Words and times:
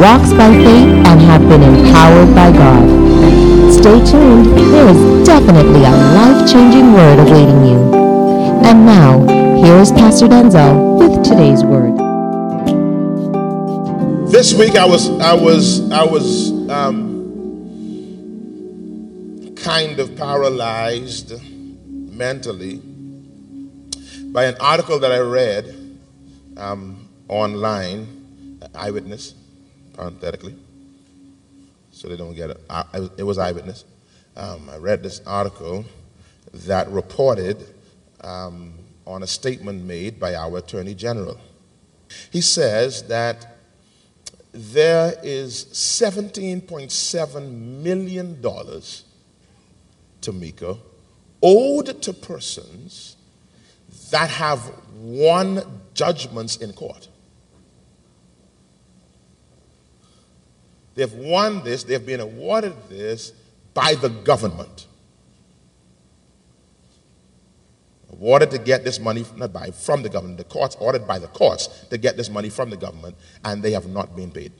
walks 0.00 0.32
by 0.32 0.48
faith, 0.48 0.88
and 1.08 1.20
have 1.20 1.46
been 1.46 1.62
empowered 1.62 2.34
by 2.34 2.50
God. 2.50 2.88
Stay 3.70 4.02
tuned, 4.10 4.46
there 4.72 4.88
is 4.88 5.26
definitely 5.26 5.84
a 5.84 5.90
life-changing 5.90 6.94
word 6.94 7.18
awaiting 7.18 7.66
you. 7.66 7.78
And 8.64 8.86
now, 8.86 9.20
here 9.62 9.76
is 9.76 9.92
Pastor 9.92 10.26
Denczil 10.26 10.98
with 10.98 11.22
today's 11.22 11.62
word. 11.62 11.98
This 14.30 14.54
week 14.54 14.74
I 14.76 14.86
was 14.86 15.10
I 15.20 15.34
was 15.34 15.90
I 15.92 16.04
was 16.04 16.50
um, 16.70 17.10
kind 19.56 20.00
of 20.00 20.16
paralyzed 20.16 21.34
mentally 21.86 22.80
by 24.32 24.44
an 24.44 24.56
article 24.60 24.98
that 25.00 25.12
I 25.12 25.18
read 25.18 25.74
um, 26.56 27.06
online, 27.28 28.06
Eyewitness, 28.74 29.34
parenthetically, 30.00 30.56
so 31.92 32.08
they 32.08 32.16
don't 32.16 32.32
get 32.34 32.48
it. 32.48 32.58
I, 32.70 33.10
it 33.18 33.22
was 33.22 33.36
eyewitness. 33.36 33.84
Um, 34.34 34.70
I 34.70 34.78
read 34.78 35.02
this 35.02 35.20
article 35.26 35.84
that 36.54 36.88
reported 36.88 37.66
um, 38.22 38.72
on 39.06 39.22
a 39.22 39.26
statement 39.26 39.84
made 39.84 40.18
by 40.18 40.34
our 40.34 40.56
Attorney 40.56 40.94
General. 40.94 41.38
He 42.32 42.40
says 42.40 43.02
that 43.08 43.58
there 44.52 45.16
is 45.22 45.66
$17.7 45.66 47.52
million, 47.82 48.36
Tamika, 50.22 50.78
owed 51.42 52.02
to 52.02 52.12
persons 52.14 53.16
that 54.10 54.30
have 54.30 54.72
won 54.94 55.82
judgments 55.92 56.56
in 56.56 56.72
court. 56.72 57.08
They've 60.94 61.12
won 61.12 61.62
this, 61.62 61.84
they've 61.84 62.04
been 62.04 62.20
awarded 62.20 62.74
this 62.88 63.32
by 63.74 63.94
the 63.94 64.08
government. 64.08 64.86
Awarded 68.12 68.50
to 68.50 68.58
get 68.58 68.84
this 68.84 68.98
money, 68.98 69.24
not 69.36 69.52
by, 69.52 69.70
from 69.70 70.02
the 70.02 70.08
government. 70.08 70.38
The 70.38 70.44
courts 70.44 70.76
ordered 70.80 71.06
by 71.06 71.18
the 71.18 71.28
courts 71.28 71.68
to 71.90 71.98
get 71.98 72.16
this 72.16 72.28
money 72.28 72.50
from 72.50 72.70
the 72.70 72.76
government, 72.76 73.16
and 73.44 73.62
they 73.62 73.70
have 73.72 73.86
not 73.86 74.16
been 74.16 74.32
paid. 74.32 74.52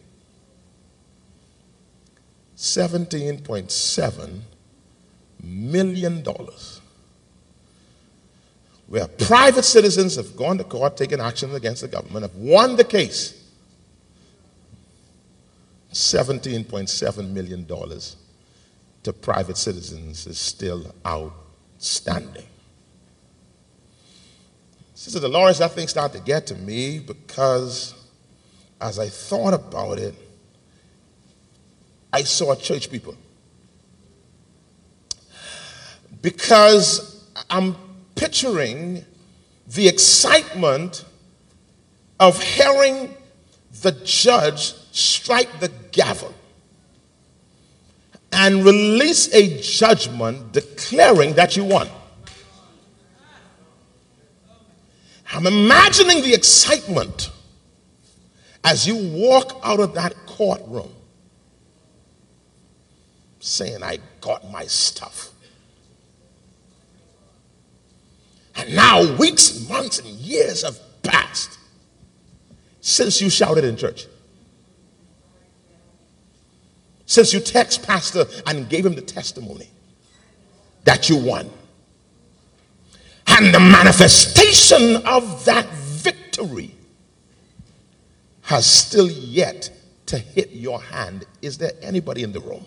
$17.7 2.56 4.40
million. 5.42 6.24
Where 8.86 9.08
private 9.08 9.64
citizens 9.64 10.16
have 10.16 10.36
gone 10.36 10.58
to 10.58 10.64
court, 10.64 10.96
taken 10.96 11.20
action 11.20 11.54
against 11.54 11.82
the 11.82 11.88
government, 11.88 12.22
have 12.22 12.34
won 12.36 12.76
the 12.76 12.84
case 12.84 13.39
$17.7 15.92 17.30
million 17.30 17.66
to 19.02 19.12
private 19.12 19.56
citizens 19.56 20.26
is 20.26 20.38
still 20.38 20.94
outstanding. 21.06 22.44
Sister 24.94 25.20
Dolores, 25.20 25.58
that 25.58 25.72
thing 25.72 25.88
started 25.88 26.18
to 26.18 26.24
get 26.24 26.46
to 26.48 26.54
me 26.54 26.98
because 26.98 27.94
as 28.80 28.98
I 28.98 29.08
thought 29.08 29.54
about 29.54 29.98
it, 29.98 30.14
I 32.12 32.22
saw 32.22 32.54
church 32.54 32.90
people. 32.90 33.14
Because 36.22 37.24
I'm 37.48 37.76
picturing 38.14 39.04
the 39.68 39.88
excitement 39.88 41.04
of 42.18 42.42
hearing 42.42 43.14
the 43.82 43.92
judge 44.04 44.74
strike 44.92 45.60
the 45.60 45.70
gavel 45.92 46.34
and 48.32 48.64
release 48.64 49.32
a 49.34 49.60
judgment 49.60 50.52
declaring 50.52 51.34
that 51.34 51.56
you 51.56 51.64
won. 51.64 51.88
I'm 55.32 55.46
imagining 55.46 56.22
the 56.22 56.34
excitement 56.34 57.30
as 58.64 58.86
you 58.86 58.96
walk 58.96 59.60
out 59.62 59.80
of 59.80 59.94
that 59.94 60.14
courtroom 60.26 60.90
saying, 63.38 63.82
I 63.82 63.98
got 64.20 64.50
my 64.50 64.64
stuff. 64.66 65.30
And 68.56 68.74
now 68.74 69.16
weeks, 69.16 69.68
months, 69.68 69.98
and 69.98 70.08
years 70.08 70.62
have 70.62 70.78
passed 71.02 71.58
since 72.80 73.20
you 73.20 73.30
shouted 73.30 73.64
in 73.64 73.76
church. 73.76 74.06
Since 77.10 77.32
you 77.32 77.40
text 77.40 77.82
pastor 77.84 78.24
and 78.46 78.68
gave 78.68 78.86
him 78.86 78.94
the 78.94 79.00
testimony 79.00 79.68
that 80.84 81.08
you 81.08 81.16
won. 81.16 81.50
And 83.26 83.52
the 83.52 83.58
manifestation 83.58 85.04
of 85.04 85.44
that 85.44 85.66
victory 85.74 86.72
has 88.42 88.64
still 88.64 89.10
yet 89.10 89.72
to 90.06 90.18
hit 90.18 90.52
your 90.52 90.80
hand. 90.80 91.24
Is 91.42 91.58
there 91.58 91.72
anybody 91.82 92.22
in 92.22 92.30
the 92.30 92.38
room? 92.38 92.64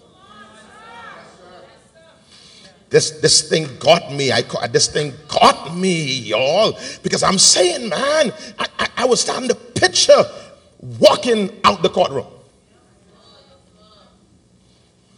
This, 2.89 3.11
this 3.21 3.47
thing 3.47 3.69
got 3.79 4.11
me. 4.11 4.33
I 4.33 4.41
this 4.67 4.87
thing 4.87 5.13
got 5.29 5.73
me, 5.73 6.03
y'all. 6.03 6.77
Because 7.01 7.23
I'm 7.23 7.37
saying, 7.37 7.87
man, 7.87 8.33
I, 8.59 8.67
I, 8.77 8.87
I 8.97 9.05
was 9.05 9.21
starting 9.21 9.47
to 9.47 9.55
picture 9.55 10.21
walking 10.99 11.49
out 11.63 11.81
the 11.81 11.89
courtroom. 11.89 12.27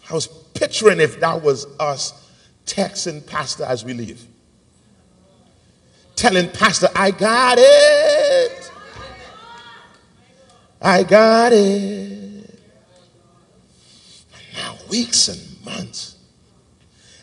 I 0.10 0.14
was 0.14 0.28
picturing 0.28 1.00
if 1.00 1.20
that 1.20 1.42
was 1.42 1.66
us 1.80 2.14
texting 2.66 3.26
Pastor 3.26 3.64
as 3.64 3.84
we 3.84 3.94
leave. 3.94 4.26
Telling 6.16 6.50
Pastor, 6.50 6.90
I 6.96 7.12
got 7.12 7.58
it. 7.60 8.72
I 10.82 11.04
got 11.04 11.52
it. 11.52 11.58
And 11.58 12.48
Now, 14.56 14.78
weeks 14.90 15.28
and 15.28 15.66
months. 15.66 16.16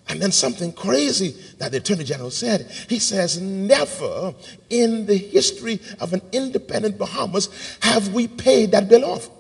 And 0.09 0.21
then 0.21 0.33
something 0.33 0.73
crazy 0.73 1.35
that 1.59 1.71
the 1.71 1.79
Attorney 1.79 2.05
General 2.05 2.31
said. 2.31 2.71
He 2.89 2.99
says, 2.99 3.41
Never 3.41 4.35
in 4.69 5.07
the 5.07 5.17
history 5.17 5.81
of 6.01 6.13
an 6.13 6.21
independent 6.33 6.99
Bahamas 6.99 7.49
have 7.81 8.13
we 8.13 8.29
paid 8.29 8.73
that 8.73 8.89
bill 8.89 9.05
off. 9.05 9.31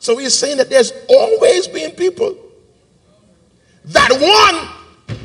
So 0.00 0.16
he's 0.16 0.34
saying 0.34 0.56
that 0.56 0.70
there's 0.70 0.92
always 1.10 1.68
been 1.68 1.90
people 1.92 2.34
that 3.84 4.10
won 4.10 5.16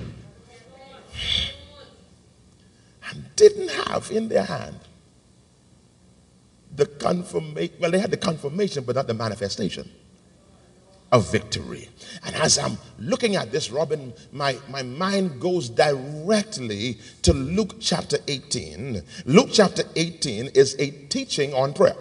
and 3.10 3.36
didn't 3.38 3.70
have 3.70 4.12
in 4.12 4.28
their 4.28 4.44
hand 4.44 4.78
the 6.76 6.86
confirmation. 6.86 7.74
Well, 7.80 7.90
they 7.90 8.00
had 8.00 8.12
the 8.12 8.18
confirmation, 8.18 8.84
but 8.84 8.98
not 8.98 9.08
the 9.08 9.14
manifestation 9.14 9.90
of 11.10 11.32
victory. 11.32 11.88
And 12.26 12.36
as 12.36 12.58
I'm 12.58 12.78
looking 13.00 13.38
at 13.38 13.54
this, 13.54 13.72
Robin, 13.72 14.14
my, 14.34 14.58
my 14.70 14.84
mind 14.84 15.40
goes 15.40 15.70
directly 15.70 16.98
to 17.22 17.32
Luke 17.32 17.78
chapter 17.80 18.18
18. 18.28 19.02
Luke 19.26 19.50
chapter 19.54 19.84
18 19.96 20.48
is 20.48 20.76
a 20.80 20.92
teaching 21.08 21.54
on 21.54 21.74
prayer. 21.74 21.96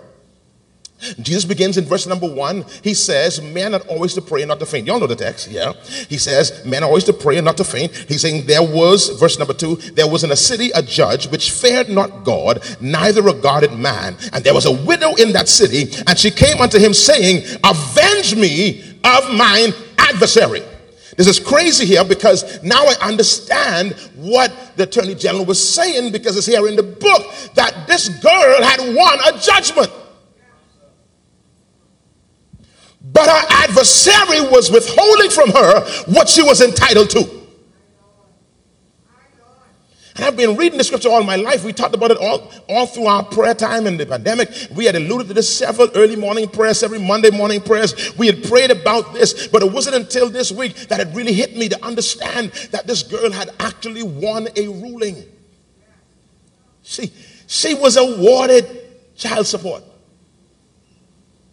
Jesus 1.20 1.44
begins 1.44 1.76
in 1.76 1.84
verse 1.84 2.06
number 2.06 2.28
one. 2.32 2.64
He 2.82 2.94
says, 2.94 3.40
Men 3.40 3.74
are 3.74 3.80
always 3.80 4.14
to 4.14 4.22
pray 4.22 4.42
and 4.42 4.48
not 4.48 4.60
to 4.60 4.66
faint. 4.66 4.86
Y'all 4.86 5.00
know 5.00 5.06
the 5.06 5.16
text, 5.16 5.50
yeah? 5.50 5.72
He 6.08 6.18
says, 6.18 6.64
Men 6.64 6.82
are 6.82 6.86
always 6.86 7.04
to 7.04 7.12
pray 7.12 7.36
and 7.36 7.44
not 7.44 7.56
to 7.58 7.64
faint. 7.64 7.94
He's 8.08 8.22
saying, 8.22 8.46
There 8.46 8.62
was, 8.62 9.08
verse 9.20 9.38
number 9.38 9.54
two, 9.54 9.76
there 9.76 10.08
was 10.08 10.24
in 10.24 10.30
a 10.30 10.36
city 10.36 10.70
a 10.74 10.82
judge 10.82 11.28
which 11.28 11.50
feared 11.50 11.88
not 11.88 12.24
God, 12.24 12.64
neither 12.80 13.22
regarded 13.22 13.72
man. 13.72 14.16
And 14.32 14.44
there 14.44 14.54
was 14.54 14.66
a 14.66 14.72
widow 14.72 15.14
in 15.14 15.32
that 15.32 15.48
city, 15.48 15.92
and 16.06 16.18
she 16.18 16.30
came 16.30 16.60
unto 16.60 16.78
him, 16.78 16.94
saying, 16.94 17.58
Avenge 17.64 18.36
me 18.36 18.82
of 19.04 19.34
mine 19.34 19.72
adversary. 19.98 20.62
This 21.16 21.28
is 21.28 21.38
crazy 21.38 21.86
here 21.86 22.04
because 22.04 22.62
now 22.62 22.82
I 22.84 22.94
understand 23.00 23.92
what 24.16 24.52
the 24.76 24.82
attorney 24.84 25.14
general 25.14 25.44
was 25.44 25.74
saying 25.74 26.12
because 26.12 26.36
it's 26.36 26.46
here 26.46 26.66
in 26.66 26.76
the 26.76 26.82
book 26.82 27.54
that 27.54 27.86
this 27.86 28.08
girl 28.08 28.62
had 28.62 28.80
won 28.80 29.18
a 29.26 29.38
judgment. 29.38 29.92
But 33.14 33.28
her 33.28 33.46
adversary 33.64 34.40
was 34.50 34.72
withholding 34.72 35.30
from 35.30 35.50
her 35.50 35.80
what 36.06 36.28
she 36.28 36.42
was 36.42 36.60
entitled 36.60 37.10
to. 37.10 37.20
And 40.16 40.24
I've 40.24 40.36
been 40.36 40.56
reading 40.56 40.78
the 40.78 40.84
scripture 40.84 41.08
all 41.08 41.22
my 41.22 41.36
life. 41.36 41.64
We 41.64 41.72
talked 41.72 41.94
about 41.94 42.10
it 42.10 42.18
all, 42.18 42.50
all 42.68 42.86
through 42.86 43.06
our 43.06 43.24
prayer 43.24 43.54
time 43.54 43.86
in 43.86 43.96
the 43.96 44.06
pandemic. 44.06 44.50
We 44.74 44.84
had 44.84 44.96
alluded 44.96 45.28
to 45.28 45.34
this 45.34 45.52
several 45.56 45.88
early 45.94 46.16
morning 46.16 46.48
prayers, 46.48 46.82
every 46.82 46.98
Monday 46.98 47.30
morning 47.30 47.60
prayers. 47.60 48.16
We 48.16 48.26
had 48.26 48.42
prayed 48.44 48.72
about 48.72 49.14
this, 49.14 49.46
but 49.46 49.62
it 49.62 49.72
wasn't 49.72 49.96
until 49.96 50.28
this 50.28 50.50
week 50.50 50.74
that 50.88 50.98
it 51.00 51.08
really 51.14 51.32
hit 51.32 51.56
me 51.56 51.68
to 51.68 51.84
understand 51.84 52.50
that 52.72 52.86
this 52.86 53.04
girl 53.04 53.30
had 53.30 53.50
actually 53.60 54.02
won 54.02 54.48
a 54.56 54.68
ruling. 54.68 55.24
See, 56.82 57.12
she 57.46 57.74
was 57.74 57.96
awarded 57.96 59.16
child 59.16 59.46
support. 59.46 59.84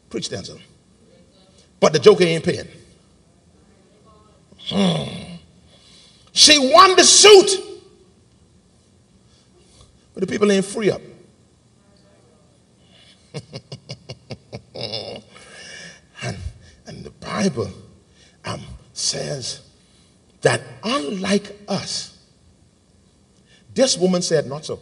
Preach, 0.09 0.29
Denczil 0.29 0.59
but 1.81 1.91
the 1.91 1.99
joker 1.99 2.23
ain't 2.23 2.45
paying. 2.45 2.67
Hmm. 4.67 5.37
She 6.31 6.57
won 6.71 6.95
the 6.95 7.03
suit, 7.03 7.59
but 10.13 10.21
the 10.21 10.27
people 10.27 10.49
ain't 10.49 10.63
free 10.63 10.91
up. 10.91 11.01
and, 14.75 15.23
and 16.85 17.03
the 17.03 17.11
Bible 17.19 17.69
um, 18.45 18.61
says 18.93 19.61
that 20.41 20.61
unlike 20.83 21.57
us, 21.67 22.19
this 23.73 23.97
woman 23.97 24.21
said, 24.21 24.45
Not 24.45 24.65
so. 24.65 24.79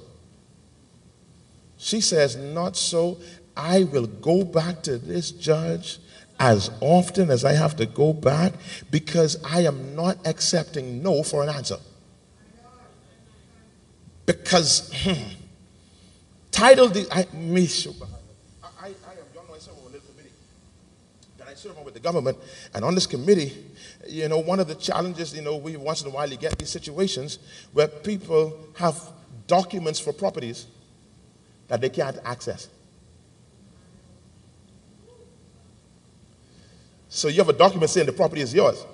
She 1.77 2.01
says, 2.01 2.35
Not 2.35 2.75
so. 2.75 3.17
I 3.55 3.83
will 3.83 4.07
go 4.07 4.43
back 4.43 4.83
to 4.83 4.97
this 4.97 5.31
judge 5.31 5.99
as 6.39 6.71
often 6.79 7.29
as 7.29 7.43
I 7.43 7.53
have 7.53 7.75
to 7.75 7.85
go 7.85 8.13
back 8.13 8.53
because 8.89 9.37
I 9.43 9.61
am 9.61 9.95
not 9.95 10.17
accepting 10.25 11.03
no 11.03 11.21
for 11.21 11.43
an 11.43 11.49
answer. 11.49 11.77
Because 14.25 14.91
hmm, 14.93 15.33
title 16.51 16.87
the 16.87 17.07
I 17.11 17.27
me 17.35 17.67
I, 18.63 18.67
I, 18.81 18.87
am 18.87 18.95
I 19.53 19.57
serve 19.57 19.73
on 19.77 19.81
a 19.81 19.85
little 19.85 20.07
committee. 20.07 20.29
That 21.37 21.47
I 21.47 21.53
serve 21.55 21.77
on 21.77 21.83
with 21.83 21.95
the 21.95 21.99
government, 21.99 22.37
and 22.73 22.85
on 22.85 22.95
this 22.95 23.07
committee, 23.07 23.65
you 24.07 24.29
know, 24.29 24.39
one 24.39 24.59
of 24.59 24.67
the 24.67 24.75
challenges, 24.75 25.35
you 25.35 25.41
know, 25.41 25.57
we 25.57 25.75
once 25.77 26.03
in 26.03 26.07
a 26.07 26.11
while 26.11 26.29
you 26.29 26.37
get 26.37 26.57
these 26.57 26.69
situations 26.69 27.39
where 27.73 27.87
people 27.87 28.57
have 28.77 29.01
documents 29.47 29.99
for 29.99 30.13
properties 30.13 30.67
that 31.67 31.81
they 31.81 31.89
can't 31.89 32.17
access. 32.23 32.69
So 37.09 37.27
you 37.27 37.37
have 37.39 37.49
a 37.49 37.53
document 37.53 37.89
saying 37.89 38.05
the 38.05 38.13
property 38.13 38.41
is 38.41 38.53
yours. 38.53 38.85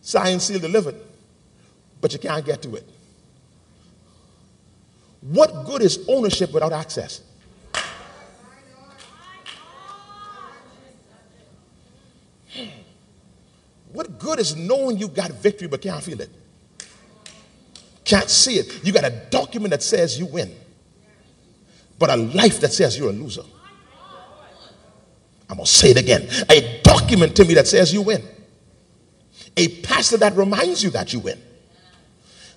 Signed, 0.00 0.42
sealed, 0.42 0.62
delivered. 0.62 0.96
But 2.00 2.12
you 2.12 2.18
can't 2.18 2.44
get 2.44 2.60
to 2.62 2.74
it. 2.74 2.88
What 5.20 5.64
good 5.64 5.82
is 5.82 6.04
ownership 6.08 6.52
without 6.52 6.72
access? 6.72 7.20
What 13.92 14.18
good 14.18 14.40
is 14.40 14.56
knowing 14.56 14.98
you 14.98 15.06
got 15.06 15.30
victory 15.30 15.68
but 15.68 15.80
can't 15.80 16.02
feel 16.02 16.20
it? 16.20 16.30
Can't 18.04 18.28
see 18.28 18.54
it. 18.54 18.84
You 18.84 18.92
got 18.92 19.04
a 19.04 19.10
document 19.30 19.70
that 19.70 19.82
says 19.82 20.18
you 20.18 20.26
win, 20.26 20.52
but 21.98 22.10
a 22.10 22.16
life 22.16 22.60
that 22.60 22.72
says 22.72 22.98
you're 22.98 23.10
a 23.10 23.12
loser. 23.12 23.42
I'm 25.52 25.58
going 25.58 25.66
to 25.66 25.70
say 25.70 25.90
it 25.90 25.98
again. 25.98 26.26
A 26.48 26.80
document 26.82 27.36
to 27.36 27.44
me 27.44 27.52
that 27.54 27.66
says 27.66 27.92
you 27.92 28.00
win. 28.00 28.26
A 29.58 29.68
pastor 29.82 30.16
that 30.16 30.34
reminds 30.34 30.82
you 30.82 30.88
that 30.90 31.12
you 31.12 31.20
win. 31.20 31.38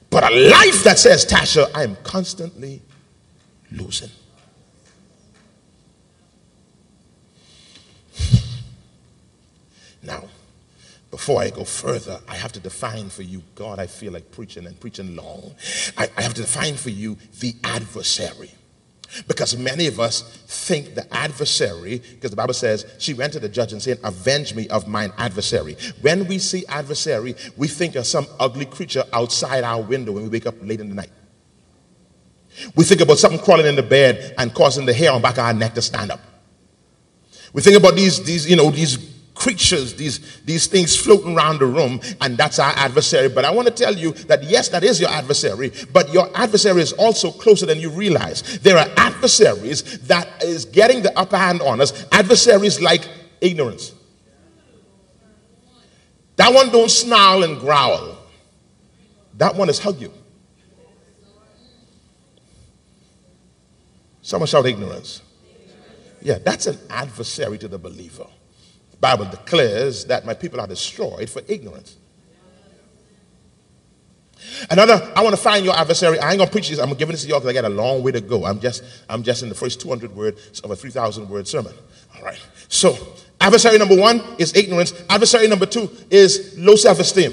But 0.10 0.24
a 0.24 0.34
life 0.34 0.82
that 0.86 0.98
says, 0.98 1.26
Tasha, 1.26 1.70
I 1.76 1.84
am 1.84 1.98
constantly 2.04 2.82
losing. 3.70 4.12
Now, 10.02 10.24
before 11.12 11.42
I 11.42 11.50
go 11.50 11.66
further, 11.66 12.22
I 12.30 12.36
have 12.36 12.54
to 12.54 12.62
define 12.62 13.10
for 13.10 13.24
you, 13.24 13.44
God, 13.56 13.78
I 13.78 13.88
feel 13.88 14.14
like 14.14 14.32
preaching 14.32 14.68
and 14.68 14.80
preaching 14.80 15.18
long. 15.18 15.54
I, 15.98 16.08
I 16.16 16.22
have 16.22 16.34
to 16.36 16.44
define 16.44 16.76
for 16.76 16.92
you 16.92 17.18
the 17.42 17.56
adversary. 17.62 18.52
Because 19.28 19.58
many 19.58 19.88
of 19.88 20.00
us 20.00 20.22
think 20.48 20.96
the 20.96 21.14
adversary, 21.14 22.00
because 22.00 22.32
the 22.32 22.36
Bible 22.36 22.54
says 22.54 22.86
she 23.00 23.14
went 23.14 23.34
to 23.34 23.40
the 23.40 23.50
judge 23.50 23.72
and 23.72 23.82
said, 23.82 24.00
Avenge 24.04 24.54
me 24.56 24.68
of 24.70 24.88
mine 24.88 25.14
adversary. 25.18 25.78
When 26.02 26.28
we 26.28 26.40
see 26.40 26.66
adversary, 26.68 27.36
we 27.56 27.68
think 27.68 27.96
of 27.96 28.06
some 28.06 28.28
ugly 28.40 28.66
creature 28.66 29.04
outside 29.14 29.64
our 29.64 29.82
window 29.82 30.14
when 30.14 30.24
we 30.24 30.30
wake 30.30 30.46
up 30.46 30.56
late 30.62 30.80
in 30.80 30.90
the 30.90 30.96
night. 30.96 31.12
We 32.76 32.84
think 32.84 33.02
about 33.02 33.18
something 33.18 33.40
crawling 33.40 33.66
in 33.66 33.76
the 33.76 33.84
bed 33.84 34.34
and 34.38 34.54
causing 34.54 34.86
the 34.86 34.94
hair 34.94 35.12
on 35.12 35.22
back 35.22 35.38
of 35.38 35.46
our 35.46 35.54
neck 35.54 35.74
to 35.76 35.82
stand 35.82 36.12
up. 36.12 36.22
We 37.54 37.62
think 37.62 37.78
about 37.78 37.96
these, 37.96 38.24
these, 38.24 38.50
you 38.50 38.56
know, 38.56 38.70
these 38.70 38.98
creatures, 39.36 39.94
these, 39.96 40.42
these 40.42 40.68
things 40.68 40.96
floating 40.96 41.36
around 41.38 41.60
the 41.60 41.66
room, 41.66 42.00
and 42.22 42.38
that's 42.38 42.58
our 42.58 42.74
adversary. 42.76 43.30
But 43.30 43.46
I 43.46 43.52
want 43.52 43.68
to 43.68 43.74
tell 43.74 43.96
you 43.96 44.14
that 44.14 44.44
yes, 44.44 44.70
that 44.70 44.84
is 44.84 45.00
your 45.00 45.10
adversary, 45.10 45.72
but 45.94 46.12
your 46.12 46.30
adversary 46.36 46.82
is 46.82 46.94
also 46.94 47.32
closer 47.32 47.66
than 47.66 47.80
you 47.80 47.90
realize. 47.90 48.60
There 48.60 48.78
are 48.78 48.88
adversaries 48.98 50.00
that 50.08 50.44
is 50.44 50.66
getting 50.66 51.04
the 51.04 51.18
upper 51.18 51.38
hand 51.38 51.62
on 51.62 51.82
us, 51.82 52.06
adversaries 52.12 52.82
like 52.82 53.08
ignorance. 53.42 53.94
That 56.38 56.54
one 56.54 56.70
don't 56.70 56.92
snarl 56.92 57.44
and 57.44 57.60
growl. 57.60 58.18
That 59.38 59.56
one 59.56 59.70
is 59.70 59.80
hug 59.80 60.02
you. 60.02 60.12
Someone 64.22 64.48
shout 64.48 64.66
ignorance. 64.66 65.22
Yeah, 66.22 66.40
that's 66.40 66.66
an 66.66 66.80
adversary 66.90 67.60
to 67.60 67.68
the 67.68 67.78
believer. 67.78 68.26
Bible 69.06 69.26
declares 69.26 70.06
that 70.06 70.26
my 70.26 70.34
people 70.34 70.60
are 70.60 70.66
destroyed 70.66 71.30
for 71.30 71.40
ignorance. 71.48 71.96
Another, 74.72 75.12
I 75.16 75.22
want 75.22 75.36
to 75.36 75.42
find 75.42 75.64
your 75.64 75.76
adversary. 75.76 76.18
I 76.18 76.32
ain't 76.32 76.40
gonna 76.40 76.50
preach 76.50 76.70
this. 76.70 76.80
I'm 76.80 76.92
giving 76.96 77.14
this 77.14 77.22
to 77.22 77.30
y'all 77.30 77.40
because 77.40 77.52
I 77.52 77.54
got 77.54 77.66
a 77.66 77.76
long 77.76 78.02
way 78.02 78.12
to 78.14 78.20
go. 78.20 78.46
I'm 78.46 78.60
just, 78.60 78.84
I'm 79.08 79.22
just 79.22 79.44
in 79.44 79.50
the 79.50 79.54
first 79.54 79.80
200 79.80 80.16
words 80.16 80.60
of 80.62 80.72
a 80.72 80.76
3,000 80.76 81.30
word 81.30 81.48
sermon. 81.48 81.76
All 82.18 82.24
right. 82.24 82.40
So, 82.68 82.98
adversary 83.40 83.78
number 83.78 83.96
one 83.96 84.24
is 84.40 84.56
ignorance. 84.56 84.92
Adversary 85.08 85.48
number 85.50 85.68
two 85.68 85.88
is 86.10 86.56
low 86.58 86.76
self-esteem. 86.76 87.32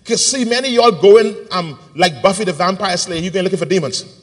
Because 0.00 0.26
see, 0.26 0.44
many 0.44 0.68
y'all 0.68 0.92
going 0.92 1.34
um 1.50 1.78
like 1.94 2.20
Buffy 2.20 2.44
the 2.44 2.52
Vampire 2.52 2.98
Slayer. 2.98 3.22
You 3.22 3.30
going 3.30 3.44
looking 3.44 3.58
for 3.58 3.64
demons. 3.64 4.17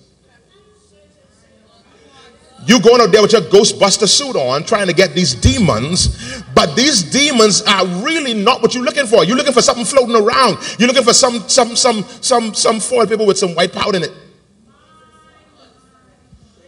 You 2.66 2.80
going 2.82 3.00
out 3.00 3.12
there 3.12 3.22
with 3.22 3.32
your 3.32 3.42
Ghostbuster 3.42 4.08
suit 4.08 4.36
on, 4.36 4.64
trying 4.64 4.88
to 4.88 4.94
get 4.94 5.14
these 5.14 5.36
demons, 5.36 6.44
but 6.56 6.76
these 6.76 7.04
demons 7.04 7.62
are 7.62 7.86
really 8.04 8.34
not 8.34 8.62
what 8.62 8.74
you're 8.74 8.84
looking 8.84 9.06
for. 9.06 9.24
You're 9.24 9.38
looking 9.38 9.54
for 9.54 9.62
something 9.62 9.86
floating 9.86 10.16
around. 10.16 10.58
You're 10.80 10.88
looking 10.88 11.04
for 11.04 11.14
some 11.14 11.48
some 11.48 11.76
some 11.76 12.04
some 12.22 12.54
some 12.54 12.80
foil 12.80 13.06
paper 13.06 13.26
with 13.26 13.38
some 13.38 13.54
white 13.54 13.72
powder 13.72 13.98
in 13.98 14.04
it. 14.04 14.12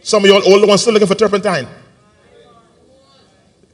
Some 0.02 0.24
of 0.24 0.30
y'all 0.30 0.42
older 0.46 0.66
ones 0.66 0.82
still 0.82 0.92
looking 0.92 1.08
for 1.08 1.14
turpentine. 1.14 1.66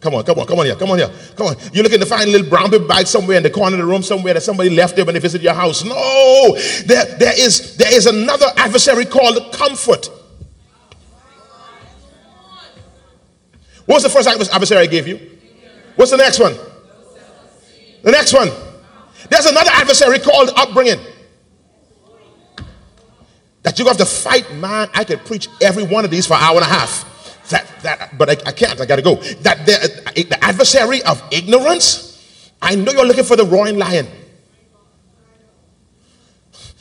Come 0.00 0.16
on, 0.16 0.25
come 0.25 0.38
on, 0.38 0.47
come 0.47 0.59
on 0.59 0.66
here, 0.66 0.76
come 0.76 0.90
on 0.90 0.99
here, 0.99 1.11
come 1.35 1.47
on. 1.47 1.57
You're 1.73 1.83
looking 1.83 2.00
to 2.00 2.07
find 2.07 2.28
a 2.28 2.31
little 2.31 2.49
brown 2.49 2.71
paper 2.71 2.87
bag 2.87 3.07
somewhere 3.07 3.37
in 3.38 3.43
the 3.43 3.50
corner 3.50 3.76
of 3.76 3.81
the 3.81 3.87
room, 3.87 4.02
somewhere 4.02 4.35
that 4.35 4.43
somebody 4.43 4.69
left 4.69 4.97
there 4.97 5.04
when 5.04 5.14
they 5.14 5.21
visited 5.21 5.43
your 5.45 5.54
house. 5.54 5.83
No, 5.83 6.57
there, 6.87 7.07
there 7.19 7.33
is 7.38 7.76
there 7.76 7.95
is 7.95 8.07
another 8.07 8.47
adversary 8.57 9.04
called 9.04 9.52
comfort. 9.52 10.11
What's 13.87 14.03
the 14.03 14.11
first 14.11 14.29
adversary 14.29 14.83
I 14.83 14.87
gave 14.87 15.07
you? 15.07 15.21
What's 15.97 16.11
the 16.11 16.17
next 16.17 16.41
one? 16.41 16.55
The 18.03 18.11
next 18.11 18.33
one. 18.33 18.50
There's 19.31 19.47
another 19.47 19.71
adversary 19.73 20.19
called 20.19 20.50
upbringing. 20.57 20.99
That 23.62 23.79
you 23.79 23.87
have 23.87 23.97
to 23.97 24.05
fight, 24.05 24.53
man. 24.55 24.88
I 24.95 25.05
could 25.05 25.25
preach 25.25 25.49
every 25.62 25.85
one 25.85 26.05
of 26.05 26.11
these 26.11 26.26
for 26.26 26.35
an 26.35 26.41
hour 26.43 26.57
and 26.57 26.64
a 26.64 26.69
half. 26.69 27.49
that, 27.49 27.67
that 27.83 28.19
but 28.19 28.29
I, 28.29 28.49
I 28.49 28.53
can't, 28.53 28.79
I 28.81 28.85
gotta 28.85 29.03
go. 29.03 29.17
That 29.17 29.64
the, 29.64 30.25
the 30.29 30.45
adversary 30.45 31.03
of 31.03 31.23
ignorance, 31.31 32.50
I 32.61 32.75
know 32.75 32.93
you're 32.93 33.07
looking 33.07 33.25
for 33.25 33.37
the 33.37 33.45
roaring 33.45 33.79
lion 33.79 34.07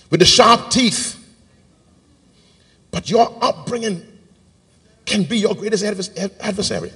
with 0.10 0.20
the 0.20 0.26
sharp 0.26 0.70
teeth. 0.70 1.20
But 2.92 3.10
your 3.10 3.36
upbringing 3.42 4.06
can 5.06 5.24
be 5.24 5.38
your 5.38 5.56
greatest 5.56 5.84
adversary, 5.84 6.92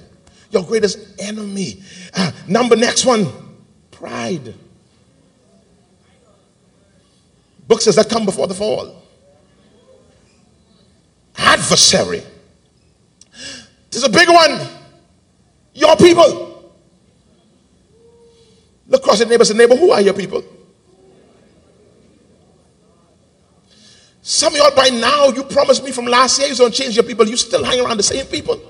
your 0.50 0.64
greatest 0.64 0.98
enemy. 1.20 1.82
Uh, 2.14 2.32
number 2.46 2.76
next 2.76 3.04
one 3.04 3.26
pride. 3.90 4.54
Book 7.66 7.82
says 7.82 7.96
that 7.96 8.08
come 8.08 8.24
before 8.24 8.46
the 8.46 8.54
fall. 8.54 9.02
Adversary. 11.36 12.22
There's 13.90 14.04
a 14.04 14.08
big 14.08 14.28
one. 14.28 14.66
Your 15.74 15.96
people. 15.96 16.72
Look 18.88 19.02
across 19.02 19.20
your 19.20 19.28
neighbor 19.28 19.44
and 19.46 19.58
neighbor, 19.58 19.76
who 19.76 19.90
are 19.90 20.00
your 20.00 20.14
people? 20.14 20.42
Some 24.28 24.52
of 24.52 24.58
y'all 24.58 24.76
by 24.76 24.90
now, 24.90 25.28
you 25.28 25.42
promised 25.42 25.82
me 25.82 25.90
from 25.90 26.04
last 26.04 26.38
year 26.38 26.48
you're 26.48 26.56
going 26.58 26.70
to 26.70 26.76
change 26.76 26.94
your 26.94 27.02
people. 27.02 27.26
You 27.26 27.38
still 27.38 27.64
hang 27.64 27.80
around 27.80 27.96
the 27.96 28.02
same 28.02 28.26
people. 28.26 28.60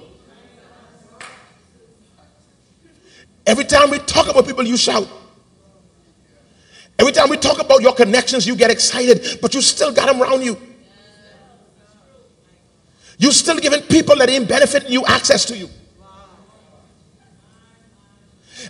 Every 3.44 3.64
time 3.64 3.90
we 3.90 3.98
talk 3.98 4.28
about 4.28 4.46
people, 4.46 4.64
you 4.64 4.76
shout. 4.76 5.08
Every 6.96 7.10
time 7.10 7.28
we 7.28 7.36
talk 7.38 7.60
about 7.60 7.82
your 7.82 7.92
connections, 7.92 8.46
you 8.46 8.54
get 8.54 8.70
excited, 8.70 9.40
but 9.42 9.52
you 9.52 9.60
still 9.60 9.90
got 9.90 10.06
them 10.06 10.22
around 10.22 10.44
you. 10.44 10.56
You 13.18 13.32
still 13.32 13.58
giving 13.58 13.82
people 13.82 14.14
that 14.14 14.30
ain't 14.30 14.48
benefiting 14.48 14.92
you 14.92 15.04
access 15.06 15.44
to 15.46 15.58
you. 15.58 15.68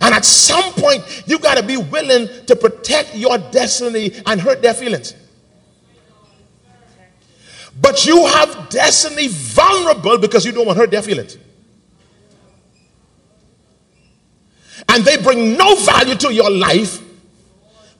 And 0.01 0.15
at 0.15 0.25
some 0.25 0.73
point, 0.73 1.03
you 1.27 1.37
got 1.37 1.57
to 1.57 1.63
be 1.63 1.77
willing 1.77 2.45
to 2.47 2.55
protect 2.55 3.15
your 3.15 3.37
destiny 3.37 4.11
and 4.25 4.41
hurt 4.41 4.63
their 4.63 4.73
feelings. 4.73 5.13
But 7.81 8.05
you 8.05 8.25
have 8.25 8.69
destiny 8.69 9.27
vulnerable 9.27 10.17
because 10.17 10.45
you 10.45 10.51
don't 10.51 10.65
want 10.65 10.77
to 10.77 10.81
hurt 10.81 10.91
their 10.91 11.01
feelings. 11.01 11.37
And 14.87 15.03
they 15.03 15.17
bring 15.17 15.55
no 15.57 15.75
value 15.75 16.15
to 16.15 16.33
your 16.33 16.49
life, 16.49 17.01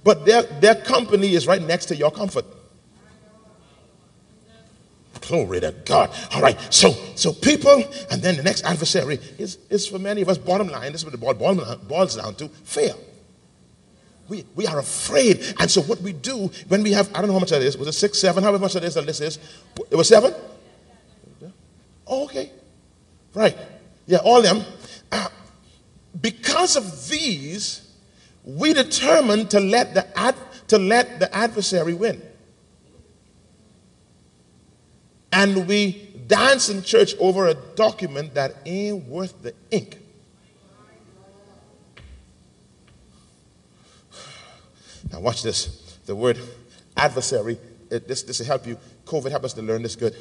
but 0.03 0.25
their, 0.25 0.43
their 0.43 0.75
company 0.75 1.33
is 1.33 1.45
right 1.45 1.62
next 1.62 1.86
to 1.88 1.95
your 1.95 2.12
comfort. 2.12 2.45
Glory 5.21 5.59
to 5.59 5.75
God. 5.86 6.09
All 6.33 6.41
right. 6.41 6.57
So, 6.74 6.91
so 7.15 7.33
people, 7.33 7.83
and 8.09 8.21
then 8.21 8.38
the 8.38 8.43
next 8.43 8.63
adversary 8.63 9.19
is, 9.38 9.57
is 9.69 9.86
for 9.86 10.00
many 10.00 10.21
of 10.21 10.29
us, 10.29 10.38
bottom 10.38 10.69
line, 10.69 10.91
this 10.91 11.01
is 11.01 11.05
what 11.05 11.12
the 11.12 11.17
ball 11.17 11.77
boils 11.88 12.15
down 12.15 12.36
to 12.36 12.48
fear 12.48 12.93
we, 14.29 14.45
we 14.55 14.67
are 14.67 14.79
afraid. 14.79 15.55
And 15.59 15.69
so 15.69 15.81
what 15.81 16.01
we 16.01 16.13
do 16.13 16.51
when 16.67 16.83
we 16.83 16.91
have, 16.93 17.09
I 17.13 17.19
don't 17.19 17.27
know 17.27 17.33
how 17.33 17.39
much 17.39 17.50
that 17.50 17.62
is. 17.62 17.77
Was 17.77 17.88
it 17.88 17.93
six, 17.93 18.19
seven? 18.19 18.43
However 18.43 18.59
much 18.59 18.74
that 18.74 18.83
is, 18.83 18.93
the 18.93 19.01
list 19.01 19.21
is. 19.21 19.39
It 19.89 19.95
was 19.95 20.07
seven? 20.07 20.33
Oh, 22.07 22.25
okay. 22.25 22.51
Right. 23.33 23.57
Yeah, 24.07 24.17
all 24.24 24.41
them. 24.41 24.63
Uh, 25.12 25.29
because 26.19 26.75
of 26.75 27.07
these, 27.09 27.88
we 28.43 28.74
determined 28.74 29.51
to 29.51 29.59
let 29.59 29.93
the 29.93 30.17
ad, 30.17 30.36
to 30.67 30.77
let 30.77 31.19
the 31.19 31.33
adversary 31.36 31.93
win. 31.93 32.21
And 35.31 35.67
we 35.67 36.09
dance 36.27 36.69
in 36.69 36.81
church 36.81 37.13
over 37.19 37.48
a 37.48 37.53
document 37.53 38.33
that 38.33 38.55
ain't 38.65 39.05
worth 39.05 39.41
the 39.43 39.53
ink. 39.69 39.98
Now, 45.11 45.19
watch 45.19 45.43
this. 45.43 45.97
The 46.05 46.15
word 46.15 46.39
adversary, 46.95 47.57
it, 47.89 48.07
this, 48.07 48.23
this 48.23 48.39
will 48.39 48.45
help 48.45 48.67
you. 48.67 48.77
COVID 49.05 49.31
help 49.31 49.43
us 49.43 49.53
to 49.53 49.61
learn 49.61 49.81
this 49.83 49.95
good. 49.95 50.15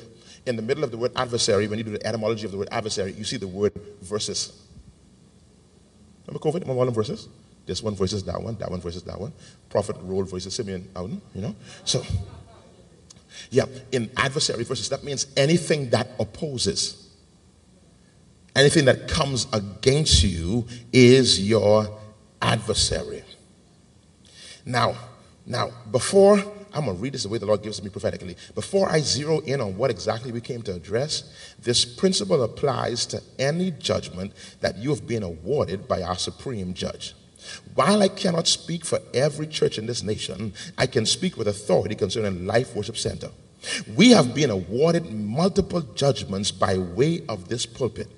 In 0.47 0.57
the 0.57 0.63
middle 0.63 0.85
of 0.85 0.91
the 0.91 0.97
word 0.97 1.13
adversary, 1.17 1.69
when 1.69 1.79
you 1.79 1.85
do 1.85 1.91
the 1.93 2.07
etymology 2.07 2.47
of 2.47 2.53
the 2.53 2.59
word 2.59 2.69
adversary, 2.71 3.13
you 3.13 3.25
see 3.25 3.37
the 3.37 3.49
word 3.49 3.73
versus. 4.01 4.53
Remember 6.27 6.41
COVID? 6.41 6.61
Remember 6.61 6.81
all 6.81 6.85
them 6.87 6.95
verses? 6.95 7.29
This 7.67 7.83
one 7.83 7.95
versus 7.95 8.25
that 8.25 8.43
one, 8.43 8.57
that 8.57 8.71
one 8.71 8.81
versus 8.81 9.03
that 9.03 9.21
one. 9.21 9.33
Prophet 9.69 9.97
role 10.01 10.25
versus 10.25 10.55
Simeon 10.55 10.89
you 11.35 11.43
know? 11.43 11.55
So, 11.85 12.03
yeah, 13.51 13.67
in 13.93 14.11
adversary 14.17 14.65
versus, 14.65 14.89
that 14.89 15.05
means 15.05 15.27
anything 15.37 15.91
that 15.91 16.09
opposes. 16.19 17.09
Anything 18.57 18.87
that 18.87 19.07
comes 19.07 19.47
against 19.53 20.23
you 20.23 20.67
is 20.93 21.47
your 21.47 21.99
adversary. 22.41 23.23
Now, 24.69 24.97
now, 25.47 25.71
before 25.91 26.37
I'm 26.75 26.85
going 26.85 26.97
to 26.99 27.03
read 27.03 27.15
this 27.15 27.23
the 27.23 27.31
way 27.31 27.39
the 27.39 27.47
Lord 27.47 27.63
gives 27.63 27.83
me 27.83 27.89
prophetically. 27.89 28.37
Before 28.55 28.87
I 28.87 29.01
zero 29.01 29.41
in 29.41 29.63
on 29.63 29.79
what 29.79 29.91
exactly 29.91 30.31
we 30.31 30.43
came 30.43 30.61
to 30.63 30.75
address, 30.75 31.55
this 31.59 31.87
principle 31.87 32.43
applies 32.43 33.07
to 33.07 33.23
any 33.39 33.71
judgment 33.71 34.35
that 34.61 34.77
you 34.77 34.91
have 34.91 35.07
been 35.07 35.23
awarded 35.23 35.89
by 35.89 36.03
our 36.03 36.19
supreme 36.19 36.75
judge. 36.75 37.15
While 37.75 38.03
I 38.03 38.09
cannot 38.09 38.47
speak 38.47 38.85
for 38.85 38.99
every 39.15 39.47
church 39.47 39.79
in 39.79 39.87
this 39.87 40.03
nation, 40.03 40.53
I 40.77 40.87
can 40.87 41.07
speak 41.07 41.39
with 41.39 41.49
authority 41.49 41.95
concerning 41.95 42.47
Life 42.47 42.77
Worship 42.77 42.99
Center. 42.99 43.31
We 43.97 44.11
have 44.11 44.35
been 44.35 44.51
awarded 44.51 45.11
multiple 45.11 45.81
judgments 45.81 46.51
by 46.51 46.77
way 46.77 47.23
of 47.27 47.49
this 47.49 47.65
pulpit. 47.65 48.09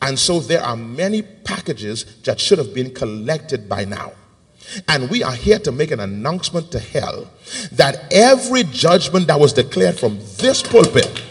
And 0.00 0.18
so 0.18 0.40
there 0.40 0.62
are 0.62 0.74
many 0.74 1.20
packages 1.20 2.06
that 2.22 2.40
should 2.40 2.56
have 2.56 2.72
been 2.72 2.94
collected 2.94 3.68
by 3.68 3.84
now. 3.84 4.12
And 4.88 5.10
we 5.10 5.22
are 5.22 5.34
here 5.34 5.58
to 5.60 5.72
make 5.72 5.90
an 5.90 6.00
announcement 6.00 6.70
to 6.72 6.78
hell 6.78 7.30
that 7.72 8.12
every 8.12 8.64
judgment 8.64 9.26
that 9.28 9.38
was 9.38 9.52
declared 9.52 9.98
from 9.98 10.18
this 10.38 10.62
pulpit 10.62 11.22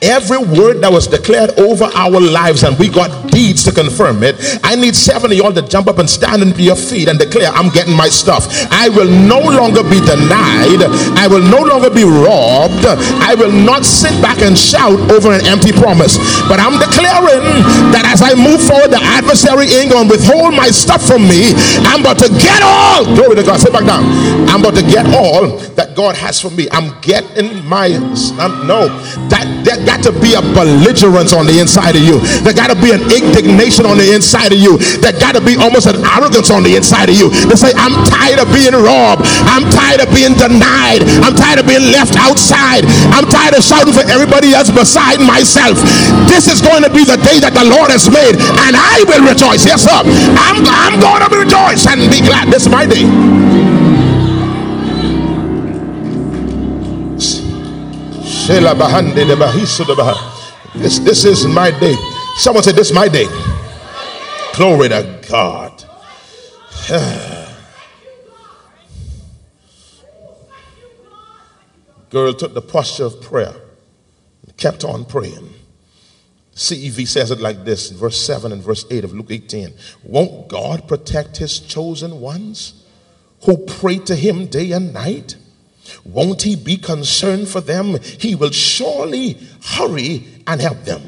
Every 0.00 0.38
word 0.38 0.80
that 0.80 0.92
was 0.92 1.06
declared 1.06 1.58
over 1.58 1.84
our 1.94 2.20
lives, 2.20 2.62
and 2.62 2.78
we 2.78 2.88
got 2.88 3.21
deeds 3.32 3.64
to 3.64 3.72
confirm 3.72 4.22
it. 4.22 4.36
I 4.62 4.76
need 4.76 4.94
seven 4.94 5.32
of 5.32 5.36
y'all 5.36 5.52
to 5.52 5.62
jump 5.64 5.88
up 5.88 5.98
and 5.98 6.08
stand 6.08 6.42
into 6.42 6.62
your 6.62 6.76
feet 6.76 7.08
and 7.08 7.18
declare, 7.18 7.48
I'm 7.50 7.72
getting 7.72 7.96
my 7.96 8.08
stuff. 8.08 8.46
I 8.70 8.88
will 8.92 9.08
no 9.08 9.40
longer 9.40 9.82
be 9.82 9.98
denied. 10.04 10.84
I 11.16 11.26
will 11.26 11.42
no 11.42 11.64
longer 11.64 11.90
be 11.90 12.04
robbed. 12.04 12.84
I 13.24 13.34
will 13.34 13.50
not 13.50 13.84
sit 13.84 14.12
back 14.20 14.38
and 14.44 14.56
shout 14.56 15.00
over 15.10 15.32
an 15.32 15.44
empty 15.48 15.72
promise. 15.72 16.20
But 16.46 16.60
I'm 16.60 16.76
declaring 16.76 17.42
that 17.96 18.04
as 18.12 18.20
I 18.20 18.36
move 18.36 18.60
forward, 18.60 18.92
the 18.92 19.00
adversary 19.00 19.72
ain't 19.72 19.90
going 19.90 20.06
to 20.06 20.12
withhold 20.12 20.54
my 20.54 20.68
stuff 20.68 21.00
from 21.00 21.24
me. 21.24 21.56
I'm 21.88 22.04
about 22.04 22.20
to 22.20 22.28
get 22.36 22.60
all. 22.62 23.08
Glory 23.16 23.40
to 23.40 23.42
God. 23.42 23.58
Sit 23.58 23.72
back 23.72 23.88
down. 23.88 24.04
I'm 24.52 24.60
about 24.60 24.76
to 24.76 24.84
get 24.84 25.08
all 25.08 25.56
that 25.80 25.96
God 25.96 26.14
has 26.16 26.40
for 26.40 26.50
me. 26.50 26.68
I'm 26.70 26.92
getting 27.00 27.64
my. 27.64 27.88
No, 28.68 28.88
that, 29.32 29.46
that 29.64 29.86
got 29.86 30.02
to 30.04 30.12
be 30.12 30.34
a 30.34 30.42
belligerence 30.42 31.32
on 31.32 31.46
the 31.46 31.58
inside 31.58 31.96
of 31.96 32.02
you. 32.02 32.20
There 32.44 32.52
got 32.52 32.68
to 32.68 32.76
be 32.76 32.92
an 32.92 33.00
indignation 33.22 33.86
on 33.86 33.96
the 33.96 34.10
inside 34.10 34.50
of 34.50 34.58
you. 34.58 34.76
There 34.98 35.14
got 35.14 35.38
to 35.38 35.42
be 35.42 35.54
almost 35.56 35.86
an 35.86 36.02
arrogance 36.02 36.50
on 36.50 36.66
the 36.66 36.74
inside 36.74 37.08
of 37.08 37.16
you. 37.16 37.30
To 37.48 37.56
say, 37.56 37.70
I'm 37.78 37.94
tired 38.10 38.42
of 38.42 38.50
being 38.50 38.74
robbed. 38.74 39.22
I'm 39.46 39.64
tired 39.70 40.02
of 40.02 40.10
being 40.10 40.34
denied. 40.34 41.06
I'm 41.22 41.34
tired 41.38 41.62
of 41.62 41.66
being 41.70 41.94
left 41.94 42.18
outside. 42.18 42.84
I'm 43.14 43.26
tired 43.30 43.54
of 43.54 43.62
shouting 43.62 43.94
for 43.94 44.04
everybody 44.10 44.52
else 44.52 44.70
beside 44.70 45.22
myself. 45.22 45.78
This 46.26 46.50
is 46.50 46.60
going 46.60 46.82
to 46.82 46.90
be 46.90 47.06
the 47.06 47.18
day 47.22 47.38
that 47.38 47.54
the 47.54 47.64
Lord 47.64 47.94
has 47.94 48.10
made, 48.10 48.34
and 48.66 48.74
I 48.74 49.06
will 49.06 49.22
rejoice. 49.22 49.64
Yes, 49.64 49.86
sir. 49.86 49.94
I'm, 49.94 50.58
I'm 50.66 50.98
going 50.98 51.22
to 51.22 51.30
rejoice 51.30 51.86
and 51.86 52.10
be 52.10 52.20
glad. 52.20 52.50
This 52.50 52.66
is 52.66 52.72
my 52.72 52.86
day. 52.86 53.06
This, 60.74 60.98
this 60.98 61.24
is 61.24 61.46
my 61.46 61.70
day. 61.70 61.94
Someone 62.36 62.64
said, 62.64 62.76
This 62.76 62.90
is 62.90 62.94
my 62.94 63.08
day. 63.08 63.26
Glory 64.54 64.88
to 64.88 65.20
God. 65.28 65.84
Girl 72.10 72.34
took 72.34 72.54
the 72.54 72.62
posture 72.62 73.04
of 73.04 73.22
prayer 73.22 73.54
and 74.42 74.56
kept 74.56 74.84
on 74.84 75.04
praying. 75.04 75.54
CEV 76.54 77.06
says 77.06 77.30
it 77.30 77.40
like 77.40 77.64
this 77.64 77.90
in 77.90 77.96
verse 77.96 78.20
7 78.20 78.52
and 78.52 78.62
verse 78.62 78.84
8 78.90 79.04
of 79.04 79.14
Luke 79.14 79.30
18. 79.30 79.72
Won't 80.04 80.48
God 80.48 80.86
protect 80.86 81.38
his 81.38 81.58
chosen 81.60 82.20
ones 82.20 82.84
who 83.44 83.56
pray 83.56 83.98
to 84.00 84.14
him 84.14 84.46
day 84.46 84.72
and 84.72 84.92
night? 84.92 85.36
Won't 86.04 86.42
he 86.42 86.56
be 86.56 86.76
concerned 86.76 87.48
for 87.48 87.60
them? 87.60 87.98
He 88.00 88.34
will 88.34 88.50
surely 88.50 89.38
hurry 89.62 90.24
and 90.46 90.60
help 90.60 90.84
them. 90.84 91.02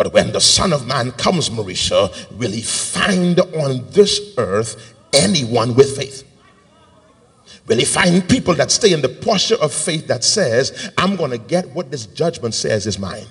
But 0.00 0.14
when 0.14 0.32
the 0.32 0.40
Son 0.40 0.72
of 0.72 0.86
Man 0.86 1.10
comes, 1.12 1.50
Marisha, 1.50 2.08
will 2.38 2.52
he 2.52 2.62
find 2.62 3.38
on 3.38 3.84
this 3.90 4.32
earth 4.38 4.94
anyone 5.12 5.74
with 5.74 5.94
faith? 5.94 6.26
Will 7.66 7.76
he 7.76 7.84
find 7.84 8.26
people 8.26 8.54
that 8.54 8.70
stay 8.70 8.94
in 8.94 9.02
the 9.02 9.10
posture 9.10 9.56
of 9.56 9.74
faith 9.74 10.06
that 10.06 10.24
says, 10.24 10.90
I'm 10.96 11.16
going 11.16 11.32
to 11.32 11.36
get 11.36 11.68
what 11.72 11.90
this 11.90 12.06
judgment 12.06 12.54
says 12.54 12.86
is 12.86 12.98
mine? 12.98 13.26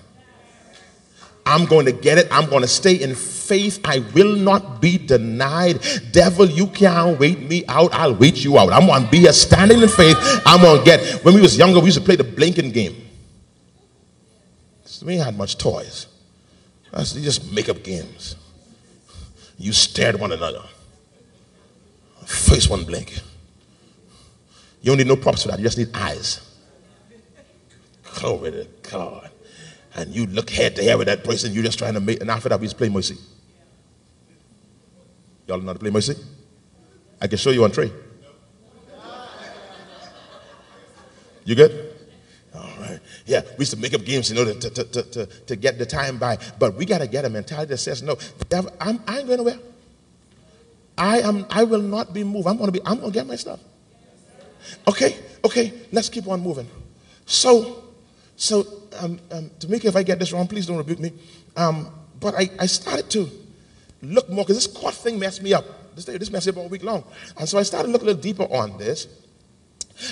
I'm 1.43 1.65
going 1.65 1.87
to 1.87 1.91
get 1.91 2.19
it. 2.19 2.27
I'm 2.29 2.47
going 2.47 2.61
to 2.61 2.67
stay 2.67 3.01
in 3.01 3.15
faith. 3.15 3.79
I 3.83 4.05
will 4.13 4.35
not 4.35 4.79
be 4.79 4.99
denied. 4.99 5.83
Devil, 6.11 6.51
you 6.51 6.67
can't 6.67 7.19
wait 7.19 7.39
me 7.39 7.65
out. 7.67 7.91
I'll 7.95 8.13
wait 8.13 8.43
you 8.43 8.59
out. 8.59 8.71
I'm 8.71 8.85
going 8.85 9.05
to 9.05 9.09
be 9.09 9.25
a 9.25 9.33
standing 9.33 9.81
in 9.81 9.89
faith. 9.89 10.17
I'm 10.45 10.61
going 10.61 10.77
to 10.77 10.85
get. 10.85 11.25
When 11.25 11.33
we 11.33 11.41
was 11.41 11.57
younger, 11.57 11.79
we 11.79 11.85
used 11.85 11.97
to 11.97 12.05
play 12.05 12.15
the 12.15 12.23
blinking 12.23 12.73
game. 12.73 12.95
We 15.03 15.17
had 15.17 15.35
much 15.35 15.57
toys. 15.57 16.05
That's, 16.91 17.15
you 17.15 17.21
just 17.21 17.51
make 17.51 17.69
up 17.69 17.83
games. 17.83 18.35
You 19.57 19.73
stare 19.73 20.09
at 20.09 20.19
one 20.19 20.31
another. 20.31 20.63
Face 22.25 22.69
one 22.69 22.83
blink. 22.83 23.19
You 24.81 24.91
don't 24.91 24.97
need 24.97 25.07
no 25.07 25.15
props 25.15 25.43
for 25.43 25.49
that. 25.49 25.59
You 25.59 25.65
just 25.65 25.77
need 25.77 25.89
eyes. 25.93 26.39
Glory 28.15 28.51
to 28.51 28.67
God. 28.89 29.29
And 29.95 30.15
you 30.15 30.25
look 30.27 30.49
head 30.49 30.75
to 30.77 30.83
head 30.83 30.97
with 30.97 31.07
that 31.07 31.23
person, 31.23 31.53
you're 31.53 31.63
just 31.63 31.77
trying 31.77 31.95
to 31.95 31.99
make, 31.99 32.21
and 32.21 32.29
after 32.29 32.49
that, 32.49 32.59
we 32.59 32.67
just 32.67 32.77
play 32.77 32.89
mercy. 32.89 33.17
Y'all 35.47 35.59
know 35.59 35.67
how 35.67 35.73
to 35.73 35.79
play 35.79 35.89
mercy? 35.89 36.15
I 37.19 37.27
can 37.27 37.37
show 37.37 37.49
you 37.49 37.63
on 37.63 37.71
tray. 37.71 37.91
You 41.43 41.55
good? 41.55 41.88
Yeah, 43.29 43.41
we 43.57 43.59
used 43.59 43.73
to 43.73 43.77
make 43.77 43.93
up 43.93 44.03
games, 44.03 44.31
you 44.31 44.35
know, 44.35 44.43
to, 44.43 44.69
to, 44.71 44.83
to, 44.83 45.03
to, 45.03 45.25
to 45.27 45.55
get 45.55 45.77
the 45.77 45.85
time 45.85 46.17
by. 46.17 46.39
But 46.57 46.73
we 46.73 46.83
got 46.83 46.97
to 46.97 47.07
get 47.07 47.25
a 47.25 47.29
mentality 47.29 47.69
that 47.69 47.77
says, 47.77 48.01
no, 48.01 48.17
I'm, 48.81 48.99
I 49.07 49.19
ain't 49.19 49.27
going 49.27 49.37
nowhere. 49.37 49.59
I 50.97 51.19
am. 51.19 51.45
I 51.51 51.63
will 51.63 51.81
not 51.81 52.11
be 52.11 52.23
moved. 52.23 52.47
I'm 52.47 52.57
going 52.57 52.67
to 52.67 52.71
be. 52.71 52.81
I'm 52.83 52.99
going 52.99 53.11
to 53.11 53.13
get 53.13 53.27
my 53.27 53.35
stuff. 53.35 53.59
Okay. 54.87 55.15
Okay. 55.45 55.71
Let's 55.91 56.09
keep 56.09 56.27
on 56.27 56.41
moving. 56.41 56.67
So, 57.27 57.83
so 58.35 58.65
um, 58.99 59.19
um, 59.31 59.51
Tamika, 59.59 59.85
if 59.85 59.95
I 59.95 60.01
get 60.01 60.17
this 60.17 60.33
wrong, 60.33 60.47
please 60.47 60.65
don't 60.65 60.77
rebuke 60.77 60.99
me. 60.99 61.13
Um, 61.55 61.87
but 62.19 62.33
I, 62.33 62.49
I 62.59 62.65
started 62.65 63.11
to 63.11 63.29
look 64.01 64.27
more 64.29 64.43
because 64.43 64.57
this 64.57 64.67
court 64.67 64.95
thing 64.95 65.19
messed 65.19 65.43
me 65.43 65.53
up. 65.53 65.95
This, 65.95 66.05
this 66.05 66.31
messed 66.31 66.47
me 66.47 66.51
up 66.53 66.57
all 66.57 66.67
week 66.67 66.83
long, 66.83 67.03
and 67.37 67.47
so 67.47 67.59
I 67.59 67.63
started 67.63 67.91
looking 67.91 68.07
a 68.07 68.11
little 68.11 68.21
deeper 68.23 68.43
on 68.43 68.77
this. 68.79 69.07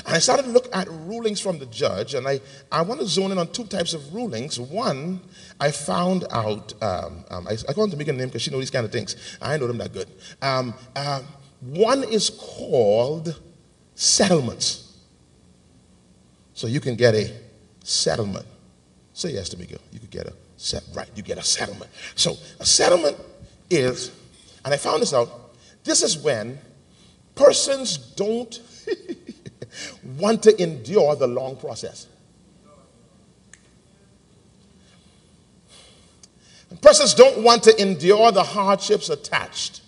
And 0.06 0.16
I 0.16 0.20
started 0.20 0.44
to 0.44 0.50
look 0.50 0.68
at 0.76 0.88
rulings 0.90 1.40
from 1.40 1.60
the 1.60 1.66
judge, 1.68 2.14
and 2.14 2.28
I, 2.28 2.42
I 2.72 2.82
want 2.82 3.00
to 3.02 3.08
zone 3.08 3.32
in 3.32 3.38
on 3.38 3.52
two 3.52 3.66
types 3.66 3.94
of 3.94 4.14
rulings. 4.14 4.60
One, 4.60 5.22
I 5.60 5.72
found 5.72 6.26
out, 6.32 6.74
um, 6.82 7.26
um, 7.30 7.48
I, 7.48 7.58
I 7.68 7.74
call 7.74 7.86
a 7.86 7.96
name 7.96 8.28
because 8.28 8.42
she 8.42 8.52
knows 8.52 8.62
these 8.62 8.72
kind 8.72 8.86
of 8.86 8.92
things. 8.92 9.38
I 9.42 9.58
know 9.58 9.68
them 9.68 9.78
that 9.78 9.94
good. 9.94 10.10
Um, 10.42 10.74
uh, 10.96 11.22
one 11.62 12.04
is 12.04 12.30
called 12.30 13.40
settlements. 13.96 14.98
So 16.54 16.68
you 16.68 16.80
can 16.80 16.96
get 16.96 17.16
a 17.16 17.32
settlement. 17.84 18.46
Say 19.14 19.32
yes 19.32 19.54
girl. 19.54 19.80
You 19.92 20.00
could 20.00 20.12
get 20.12 20.28
a 20.28 20.34
set 20.58 20.84
right. 20.94 21.10
You 21.16 21.24
get 21.24 21.38
a 21.38 21.44
settlement. 21.44 21.90
So 22.16 22.36
a 22.60 22.66
settlement 22.66 23.18
is, 23.70 24.12
and 24.64 24.74
I 24.74 24.78
found 24.78 25.02
this 25.02 25.14
out. 25.14 25.56
This 25.84 26.04
is 26.04 26.18
when 26.18 26.60
persons 27.36 27.98
don't 27.98 28.60
want 30.18 30.44
to 30.44 30.62
endure 30.62 31.16
the 31.16 31.28
long 31.28 31.56
process. 31.58 32.08
And 36.70 36.82
persons 36.82 37.14
don't 37.14 37.44
want 37.44 37.64
to 37.64 37.82
endure 37.82 38.32
the 38.32 38.44
hardships 38.44 39.10
attached 39.10 39.82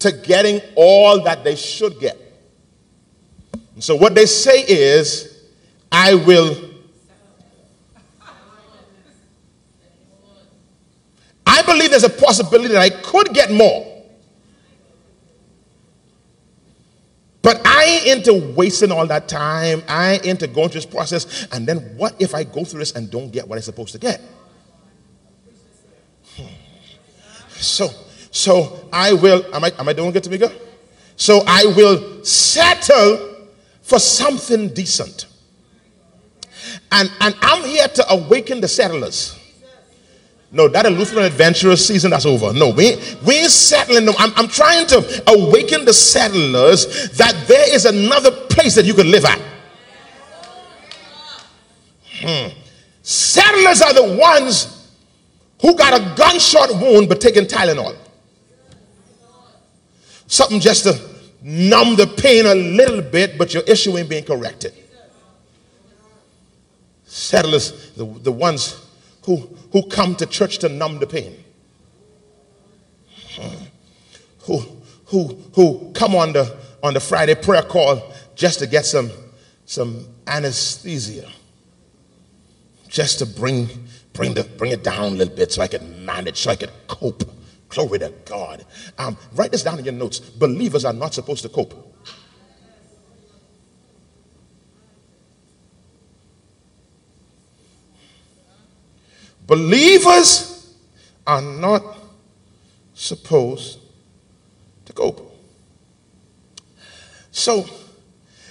to 0.00 0.12
getting 0.12 0.60
all 0.74 1.22
that 1.22 1.44
they 1.44 1.56
should 1.56 1.98
get. 2.00 2.18
And 3.74 3.84
so, 3.84 3.94
what 3.94 4.14
they 4.14 4.26
say 4.26 4.64
is, 4.66 5.44
I 5.92 6.14
will. 6.14 6.56
I 11.46 11.62
believe 11.62 11.90
there's 11.90 12.04
a 12.04 12.10
possibility 12.10 12.68
that 12.68 12.80
I 12.80 12.90
could 12.90 13.32
get 13.32 13.52
more. 13.52 13.85
But 17.46 17.64
I 17.64 17.84
ain't 17.84 18.26
into 18.26 18.54
wasting 18.56 18.90
all 18.90 19.06
that 19.06 19.28
time. 19.28 19.80
I 19.86 20.14
ain't 20.14 20.24
into 20.24 20.48
going 20.48 20.68
through 20.68 20.80
this 20.80 20.90
process. 20.90 21.46
And 21.52 21.64
then 21.64 21.78
what 21.96 22.20
if 22.20 22.34
I 22.34 22.42
go 22.42 22.64
through 22.64 22.80
this 22.80 22.90
and 22.90 23.08
don't 23.08 23.30
get 23.30 23.46
what 23.46 23.54
I'm 23.54 23.62
supposed 23.62 23.92
to 23.92 24.00
get? 24.00 24.20
Hmm. 26.34 26.46
So, 27.50 27.88
so 28.32 28.88
I 28.92 29.12
will, 29.12 29.46
am 29.54 29.62
I, 29.62 29.70
am 29.78 29.88
I 29.88 29.92
doing 29.92 30.10
good 30.10 30.24
to 30.24 30.30
me, 30.30 30.38
good? 30.38 30.60
So 31.14 31.44
I 31.46 31.66
will 31.76 32.24
settle 32.24 33.36
for 33.80 34.00
something 34.00 34.74
decent. 34.74 35.26
And, 36.90 37.08
and 37.20 37.36
I'm 37.42 37.62
here 37.62 37.86
to 37.86 38.10
awaken 38.10 38.60
the 38.60 38.66
settlers. 38.66 39.35
No, 40.52 40.68
that 40.68 40.90
Lutheran 40.92 41.24
adventurous 41.24 41.86
season 41.86 42.10
that's 42.12 42.24
over. 42.24 42.52
No, 42.52 42.70
we, 42.70 42.96
we 43.26 43.34
ain't 43.34 43.50
settling. 43.50 44.08
I'm, 44.18 44.32
I'm 44.36 44.48
trying 44.48 44.86
to 44.88 45.22
awaken 45.26 45.84
the 45.84 45.92
settlers 45.92 47.10
that 47.18 47.34
there 47.48 47.74
is 47.74 47.84
another 47.84 48.30
place 48.30 48.74
that 48.76 48.84
you 48.84 48.94
can 48.94 49.10
live 49.10 49.24
at. 49.24 49.40
Hmm. 52.20 52.58
Settlers 53.02 53.82
are 53.82 53.92
the 53.92 54.16
ones 54.16 54.90
who 55.60 55.76
got 55.76 56.00
a 56.00 56.14
gunshot 56.16 56.70
wound 56.80 57.08
but 57.08 57.20
taking 57.20 57.44
Tylenol. 57.44 57.96
Something 60.28 60.60
just 60.60 60.84
to 60.84 60.98
numb 61.42 61.96
the 61.96 62.06
pain 62.06 62.46
a 62.46 62.54
little 62.54 63.02
bit, 63.02 63.36
but 63.36 63.52
your 63.52 63.62
issue 63.64 63.96
ain't 63.96 64.08
being 64.08 64.24
corrected. 64.24 64.74
Settlers, 67.04 67.92
the, 67.92 68.04
the 68.04 68.32
ones 68.32 68.85
who, 69.26 69.36
who 69.72 69.82
come 69.88 70.14
to 70.14 70.24
church 70.24 70.58
to 70.58 70.68
numb 70.68 71.00
the 71.00 71.06
pain. 71.06 71.44
Who, 74.44 74.62
who, 75.06 75.24
who 75.52 75.92
come 75.92 76.14
on 76.14 76.32
the, 76.32 76.56
on 76.82 76.94
the 76.94 77.00
Friday 77.00 77.34
prayer 77.34 77.62
call 77.62 78.14
just 78.36 78.60
to 78.60 78.68
get 78.68 78.86
some, 78.86 79.10
some 79.66 80.06
anesthesia. 80.28 81.28
Just 82.88 83.18
to 83.18 83.26
bring, 83.26 83.68
bring, 84.12 84.34
the, 84.34 84.44
bring 84.44 84.70
it 84.70 84.84
down 84.84 85.12
a 85.12 85.16
little 85.16 85.34
bit 85.34 85.52
so 85.52 85.60
I 85.60 85.66
can 85.66 86.06
manage, 86.06 86.38
so 86.38 86.52
I 86.52 86.56
can 86.56 86.70
cope. 86.86 87.24
Glory 87.68 87.98
to 87.98 88.12
God. 88.24 88.64
Um, 88.96 89.16
write 89.34 89.50
this 89.50 89.64
down 89.64 89.80
in 89.80 89.84
your 89.84 89.94
notes. 89.94 90.20
Believers 90.20 90.84
are 90.84 90.92
not 90.92 91.14
supposed 91.14 91.42
to 91.42 91.48
cope. 91.48 91.85
Believers 99.46 100.74
are 101.26 101.42
not 101.42 101.82
supposed 102.94 103.78
to 104.86 104.92
cope. 104.92 105.34
So, 107.30 107.66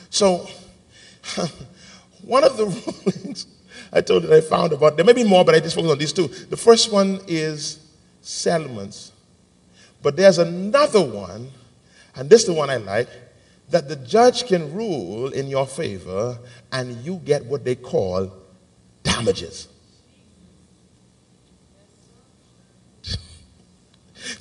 so 0.09 0.47
one 2.21 2.43
of 2.43 2.55
the 2.55 2.65
rulings 3.05 3.47
I 3.91 4.01
told 4.01 4.23
you 4.23 4.29
that 4.29 4.37
I 4.37 4.41
found 4.41 4.73
about 4.73 4.95
there 4.95 5.05
may 5.05 5.13
be 5.13 5.23
more, 5.23 5.43
but 5.43 5.55
I 5.55 5.59
just 5.59 5.75
focus 5.75 5.91
on 5.91 5.97
these 5.97 6.13
two. 6.13 6.27
The 6.27 6.57
first 6.57 6.91
one 6.91 7.21
is 7.27 7.79
settlements, 8.21 9.11
but 10.01 10.15
there's 10.15 10.37
another 10.37 11.03
one, 11.03 11.49
and 12.15 12.29
this 12.29 12.41
is 12.41 12.47
the 12.47 12.53
one 12.53 12.69
I 12.69 12.77
like, 12.77 13.09
that 13.69 13.87
the 13.89 13.95
judge 13.95 14.47
can 14.47 14.73
rule 14.73 15.29
in 15.29 15.47
your 15.47 15.65
favor, 15.65 16.37
and 16.71 16.97
you 17.03 17.21
get 17.25 17.45
what 17.45 17.63
they 17.63 17.75
call 17.75 18.31
damages. 19.03 19.67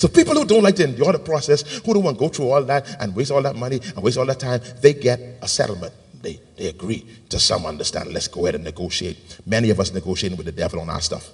So 0.05 0.09
people 0.09 0.35
who 0.35 0.45
don't 0.45 0.63
like 0.63 0.77
to 0.77 0.85
endure 0.85 1.13
the 1.13 1.19
process, 1.19 1.63
who 1.79 1.95
don't 1.95 2.03
want 2.03 2.19
to 2.19 2.21
go 2.21 2.29
through 2.29 2.51
all 2.51 2.63
that 2.65 3.01
and 3.01 3.17
waste 3.17 3.31
all 3.31 3.41
that 3.41 3.57
money 3.57 3.81
and 3.83 4.03
waste 4.03 4.19
all 4.19 4.27
that 4.27 4.39
time, 4.39 4.61
they 4.83 4.93
get 4.93 5.19
a 5.41 5.49
settlement. 5.49 5.95
They, 6.21 6.39
they 6.59 6.67
agree 6.67 7.07
to 7.31 7.41
some 7.41 7.65
understand. 7.65 8.13
Let's 8.13 8.29
go 8.29 8.45
ahead 8.45 8.57
and 8.57 8.65
negotiate. 8.65 9.41
Many 9.47 9.71
of 9.71 9.81
us 9.81 9.95
negotiating 9.95 10.37
with 10.37 10.45
the 10.45 10.53
devil 10.53 10.79
on 10.81 10.91
our 10.91 11.01
stuff. 11.01 11.31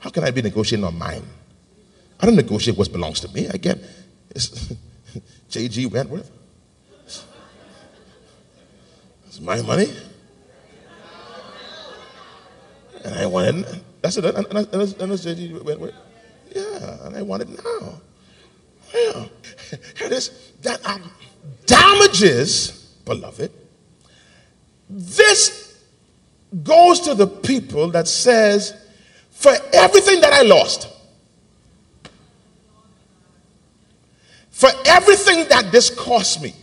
How 0.00 0.10
can 0.10 0.24
I 0.24 0.32
be 0.32 0.42
negotiating 0.42 0.84
on 0.84 0.98
mine? 0.98 1.22
I 2.18 2.26
don't 2.26 2.34
negotiate 2.34 2.76
what 2.76 2.90
belongs 2.90 3.20
to 3.20 3.28
me. 3.28 3.48
I 3.48 3.56
get 3.56 3.78
it's 4.30 4.74
J.G. 5.48 5.86
Wentworth. 5.86 6.28
It's 9.28 9.40
my 9.40 9.62
money. 9.62 9.86
And 13.04 13.14
I 13.14 13.26
wanted 13.26 13.84
that's 14.00 14.16
it. 14.16 14.24
And, 14.24 14.46
and, 14.46 14.74
and, 14.74 15.00
and 15.00 15.20
J.G. 15.20 15.60
Yeah, 16.54 17.06
and 17.06 17.16
I 17.16 17.22
want 17.22 17.42
it 17.42 17.48
now. 17.48 18.00
Yeah. 18.94 19.24
Here 19.96 20.06
it 20.06 20.12
is. 20.12 20.52
That 20.62 20.80
damages, 21.66 22.94
beloved. 23.04 23.50
This 24.88 25.82
goes 26.62 27.00
to 27.00 27.14
the 27.14 27.26
people 27.26 27.90
that 27.90 28.08
says, 28.08 28.74
for 29.30 29.52
everything 29.72 30.20
that 30.20 30.32
I 30.32 30.42
lost, 30.42 30.88
for 34.50 34.70
everything 34.86 35.48
that 35.48 35.70
this 35.70 35.88
cost 35.90 36.42
me, 36.42 36.54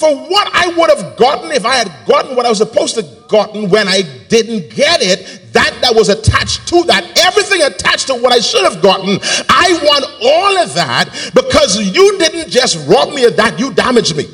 for 0.00 0.16
what 0.16 0.48
I 0.54 0.68
would 0.78 0.88
have 0.88 1.14
gotten 1.18 1.52
if 1.52 1.66
I 1.66 1.74
had 1.74 1.92
gotten 2.06 2.34
what 2.34 2.46
I 2.46 2.48
was 2.48 2.56
supposed 2.56 2.94
to 2.94 3.02
gotten 3.28 3.68
when 3.68 3.86
I 3.86 4.00
didn't 4.28 4.74
get 4.74 5.02
it, 5.02 5.52
that 5.52 5.76
that 5.82 5.94
was 5.94 6.08
attached 6.08 6.66
to 6.68 6.82
that, 6.84 7.04
everything 7.18 7.60
attached 7.60 8.06
to 8.06 8.14
what 8.14 8.32
I 8.32 8.38
should 8.38 8.64
have 8.64 8.80
gotten, 8.80 9.18
I 9.50 9.78
want 9.82 10.06
all 10.22 10.56
of 10.56 10.72
that 10.72 11.32
because 11.34 11.78
you 11.94 12.16
didn't 12.18 12.50
just 12.50 12.88
rob 12.88 13.12
me 13.12 13.26
of 13.26 13.36
that, 13.36 13.60
you 13.60 13.74
damaged 13.74 14.16
me. 14.16 14.24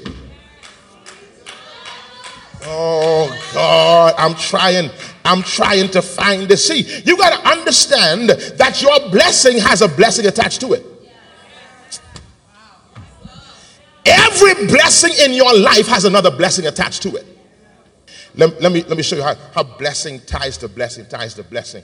Oh 2.63 3.29
God, 3.53 4.15
I'm 4.17 4.37
trying. 4.37 4.91
I'm 5.25 5.43
trying 5.43 5.91
to 5.91 6.03
find 6.03 6.49
the 6.49 6.57
See, 6.57 6.83
you 7.05 7.17
got 7.17 7.37
to 7.41 7.49
understand 7.49 8.29
that 8.31 8.81
your 8.81 9.11
blessing 9.11 9.59
has 9.59 9.83
a 9.83 9.89
blessing 9.89 10.27
attached 10.27 10.61
to 10.61 10.75
it. 10.75 10.96
Every 14.07 14.67
blessing 14.67 15.13
in 15.25 15.33
your 15.33 15.57
life 15.59 15.87
has 15.89 16.05
another 16.05 16.31
blessing 16.31 16.67
attached 16.67 17.03
to 17.03 17.17
it. 17.17 17.27
Let, 18.35 18.61
let, 18.61 18.71
me, 18.71 18.83
let 18.83 18.97
me 18.97 19.03
show 19.03 19.17
you 19.17 19.23
how, 19.23 19.35
how 19.55 19.63
blessing 19.63 20.21
ties 20.21 20.59
to 20.59 20.69
blessing, 20.69 21.07
ties 21.07 21.35
to 21.35 21.43
blessing. 21.43 21.83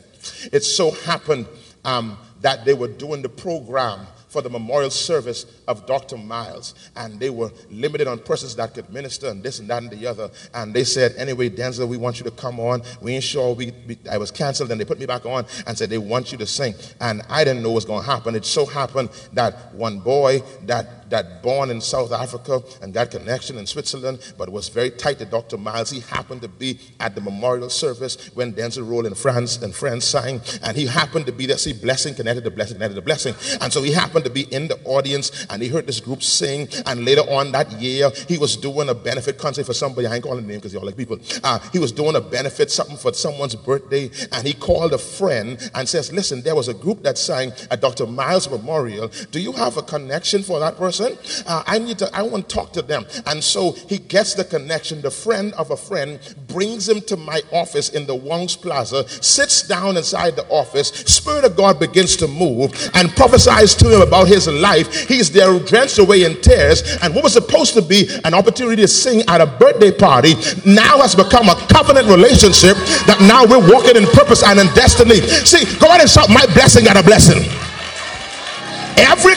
It 0.52 0.60
so 0.60 0.90
happened 0.90 1.46
um, 1.84 2.18
that 2.42 2.64
they 2.64 2.74
were 2.74 2.88
doing 2.88 3.22
the 3.22 3.28
program 3.28 4.06
for 4.32 4.40
the 4.40 4.48
memorial 4.48 4.90
service 4.90 5.44
of 5.68 5.86
Dr. 5.86 6.16
Miles, 6.16 6.74
and 6.96 7.20
they 7.20 7.28
were 7.28 7.52
limited 7.70 8.08
on 8.08 8.18
persons 8.18 8.56
that 8.56 8.72
could 8.72 8.90
minister 8.90 9.28
and 9.28 9.42
this 9.42 9.58
and 9.58 9.68
that 9.68 9.82
and 9.82 9.90
the 9.90 10.06
other. 10.06 10.30
And 10.54 10.72
they 10.72 10.84
said, 10.84 11.14
"Anyway, 11.18 11.50
Denczil, 11.50 11.86
we 11.86 11.98
want 11.98 12.18
you 12.18 12.24
to 12.24 12.30
come 12.30 12.58
on. 12.58 12.82
We 13.02 13.14
ain't 13.14 13.24
sure 13.24 13.54
we." 13.54 13.72
we 13.86 13.98
I 14.10 14.16
was 14.16 14.30
canceled, 14.30 14.70
and 14.70 14.80
they 14.80 14.86
put 14.86 14.98
me 14.98 15.06
back 15.06 15.26
on 15.26 15.44
and 15.66 15.76
said 15.76 15.90
they 15.90 15.98
want 15.98 16.32
you 16.32 16.38
to 16.38 16.46
sing. 16.46 16.74
And 17.00 17.22
I 17.28 17.44
didn't 17.44 17.62
know 17.62 17.68
what 17.68 17.76
was 17.76 17.84
going 17.84 18.04
to 18.04 18.10
happen. 18.10 18.34
It 18.34 18.46
so 18.46 18.64
happened 18.64 19.10
that 19.34 19.74
one 19.74 20.00
boy 20.00 20.42
that 20.64 21.02
that 21.12 21.42
born 21.42 21.70
in 21.70 21.78
South 21.80 22.10
Africa 22.10 22.62
and 22.80 22.94
got 22.94 23.10
connection 23.10 23.58
in 23.58 23.66
Switzerland, 23.66 24.18
but 24.38 24.48
was 24.48 24.70
very 24.70 24.90
tight 24.90 25.18
to 25.18 25.26
Dr. 25.26 25.58
Miles. 25.58 25.90
He 25.90 26.00
happened 26.00 26.40
to 26.40 26.48
be 26.48 26.80
at 27.00 27.14
the 27.14 27.20
memorial 27.20 27.68
service 27.68 28.30
when 28.34 28.54
Denczil 28.54 28.88
Rolle 28.88 29.04
in 29.04 29.14
France 29.14 29.58
and 29.58 29.74
friends 29.74 30.06
sang, 30.06 30.40
and 30.62 30.74
he 30.74 30.86
happened 30.86 31.26
to 31.26 31.32
be 31.32 31.44
there. 31.44 31.58
See, 31.58 31.74
blessing 31.74 32.14
connected 32.14 32.44
to 32.44 32.50
blessing 32.50 32.76
connected 32.76 32.94
to 32.94 33.02
blessing. 33.02 33.34
And 33.60 33.70
so 33.70 33.82
he 33.82 33.92
happened 33.92 34.21
to 34.24 34.30
be 34.30 34.42
in 34.54 34.68
the 34.68 34.78
audience 34.84 35.46
and 35.50 35.62
he 35.62 35.68
heard 35.68 35.86
this 35.86 36.00
group 36.00 36.22
sing. 36.22 36.68
And 36.86 37.04
later 37.04 37.22
on 37.22 37.52
that 37.52 37.70
year, 37.72 38.10
he 38.28 38.38
was 38.38 38.56
doing 38.56 38.88
a 38.88 38.94
benefit 38.94 39.38
concert 39.38 39.66
for 39.66 39.74
somebody. 39.74 40.06
I 40.06 40.16
ain't 40.16 40.24
calling 40.24 40.42
the 40.42 40.48
name 40.48 40.58
because 40.58 40.72
y'all 40.72 40.84
like 40.84 40.96
people. 40.96 41.18
Uh, 41.42 41.58
he 41.72 41.78
was 41.78 41.92
doing 41.92 42.16
a 42.16 42.20
benefit, 42.20 42.70
something 42.70 42.96
for 42.96 43.12
someone's 43.12 43.54
birthday, 43.54 44.10
and 44.32 44.46
he 44.46 44.54
called 44.54 44.92
a 44.92 44.98
friend 44.98 45.58
and 45.74 45.88
says, 45.88 46.12
Listen, 46.12 46.42
there 46.42 46.54
was 46.54 46.68
a 46.68 46.74
group 46.74 47.02
that 47.02 47.18
sang 47.18 47.52
at 47.70 47.80
Dr. 47.80 48.06
Miles 48.06 48.48
Memorial. 48.50 49.08
Do 49.30 49.40
you 49.40 49.52
have 49.52 49.76
a 49.76 49.82
connection 49.82 50.42
for 50.42 50.60
that 50.60 50.76
person? 50.76 50.92
person. 50.92 51.44
Uh, 51.46 51.62
I 51.66 51.78
need 51.78 51.98
to, 51.98 52.10
I 52.14 52.22
want 52.22 52.48
to 52.48 52.54
talk 52.54 52.72
to 52.74 52.82
them. 52.82 53.06
And 53.26 53.42
so 53.42 53.72
he 53.72 53.98
gets 53.98 54.34
the 54.34 54.44
connection. 54.44 55.00
The 55.00 55.10
friend 55.10 55.52
of 55.54 55.70
a 55.70 55.76
friend 55.76 56.20
brings 56.48 56.88
him 56.88 57.00
to 57.02 57.16
my 57.16 57.40
office 57.52 57.90
in 57.90 58.06
the 58.06 58.14
Wong's 58.14 58.56
Plaza, 58.56 59.08
sits 59.08 59.66
down 59.66 59.96
inside 59.96 60.36
the 60.36 60.46
office. 60.48 60.88
Spirit 60.88 61.44
of 61.44 61.56
God 61.56 61.80
begins 61.80 62.16
to 62.16 62.28
move 62.28 62.72
and 62.94 63.10
prophesies 63.10 63.74
to 63.76 63.94
him 63.94 64.02
about 64.12 64.28
his 64.28 64.46
life. 64.46 65.08
He's 65.08 65.30
there 65.30 65.58
drenched 65.58 65.98
away 65.98 66.24
in 66.24 66.38
tears. 66.42 66.82
And 67.00 67.14
what 67.14 67.24
was 67.24 67.32
supposed 67.32 67.72
to 67.74 67.80
be 67.80 68.10
an 68.24 68.34
opportunity 68.34 68.82
to 68.82 68.88
sing 68.88 69.22
at 69.26 69.40
a 69.40 69.46
birthday 69.46 69.90
party 69.90 70.34
now 70.66 71.00
has 71.00 71.14
become 71.14 71.48
a 71.48 71.56
covenant 71.72 72.08
relationship 72.08 72.76
that 73.08 73.24
now 73.24 73.46
we're 73.48 73.72
walking 73.72 73.96
in 73.96 74.04
purpose 74.12 74.42
and 74.44 74.60
in 74.60 74.66
destiny. 74.74 75.20
See, 75.48 75.64
go 75.80 75.88
ahead 75.88 76.02
and 76.02 76.10
shout, 76.10 76.28
My 76.28 76.44
blessing 76.52 76.86
at 76.88 76.98
a 76.98 77.02
blessing. 77.02 77.71
Every 78.96 79.32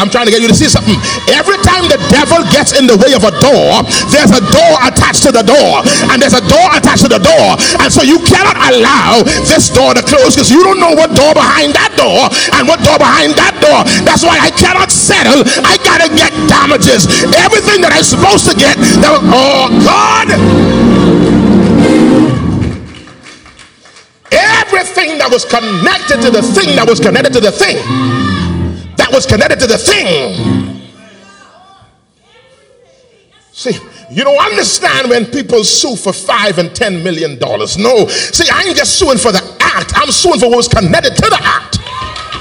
I'm 0.00 0.08
trying 0.08 0.24
to 0.24 0.32
get 0.32 0.40
you 0.40 0.48
to 0.48 0.56
see 0.56 0.66
something. 0.66 0.96
Every 1.28 1.60
time 1.60 1.84
the 1.92 2.00
devil 2.08 2.40
gets 2.48 2.72
in 2.72 2.88
the 2.88 2.96
way 2.96 3.12
of 3.12 3.20
a 3.20 3.30
door, 3.36 3.84
there's 4.08 4.32
a 4.32 4.40
door 4.40 4.74
attached 4.80 5.22
to 5.28 5.30
the 5.30 5.44
door, 5.44 5.84
and 6.08 6.16
there's 6.16 6.32
a 6.32 6.40
door 6.40 6.66
attached 6.72 7.04
to 7.04 7.10
the 7.12 7.20
door, 7.20 7.48
and 7.84 7.92
so 7.92 8.00
you 8.00 8.16
cannot 8.24 8.56
allow 8.72 9.20
this 9.44 9.68
door 9.68 9.92
to 9.92 10.00
close 10.00 10.34
because 10.34 10.48
you 10.48 10.64
don't 10.64 10.80
know 10.80 10.96
what 10.96 11.12
door 11.12 11.36
behind 11.36 11.76
that 11.76 11.92
door 12.00 12.32
and 12.56 12.64
what 12.64 12.80
door 12.80 12.96
behind 12.96 13.36
that 13.36 13.60
door. 13.60 13.84
That's 14.08 14.24
why 14.24 14.40
I 14.40 14.48
cannot 14.56 14.88
settle. 14.88 15.44
I 15.62 15.76
gotta 15.84 16.08
get 16.08 16.32
damages. 16.48 17.04
Everything 17.36 17.84
that 17.84 17.92
I'm 17.92 18.02
supposed 18.02 18.48
to 18.48 18.56
get. 18.56 18.80
Oh 19.04 19.68
God. 19.84 20.32
Everything 24.32 25.19
that 25.30 25.34
was 25.34 25.44
connected 25.44 26.20
to 26.22 26.30
the 26.30 26.42
thing 26.42 26.74
that 26.74 26.88
was 26.88 26.98
connected 26.98 27.32
to 27.32 27.40
the 27.40 27.52
thing 27.52 27.76
that 28.96 29.08
was 29.12 29.26
connected 29.26 29.60
to 29.60 29.66
the 29.66 29.78
thing. 29.78 30.82
See, 33.52 33.78
you 34.10 34.24
don't 34.24 34.38
understand 34.44 35.10
when 35.10 35.26
people 35.26 35.62
sue 35.64 35.94
for 35.94 36.12
five 36.12 36.58
and 36.58 36.74
ten 36.74 37.02
million 37.04 37.38
dollars. 37.38 37.78
No, 37.78 38.06
see, 38.08 38.48
I 38.50 38.64
ain't 38.64 38.76
just 38.76 38.98
suing 38.98 39.18
for 39.18 39.30
the 39.30 39.42
act, 39.60 39.92
I'm 39.94 40.10
suing 40.10 40.40
for 40.40 40.48
what 40.48 40.56
was 40.56 40.68
connected 40.68 41.14
to 41.14 41.28
the 41.30 41.38
act. 41.40 41.49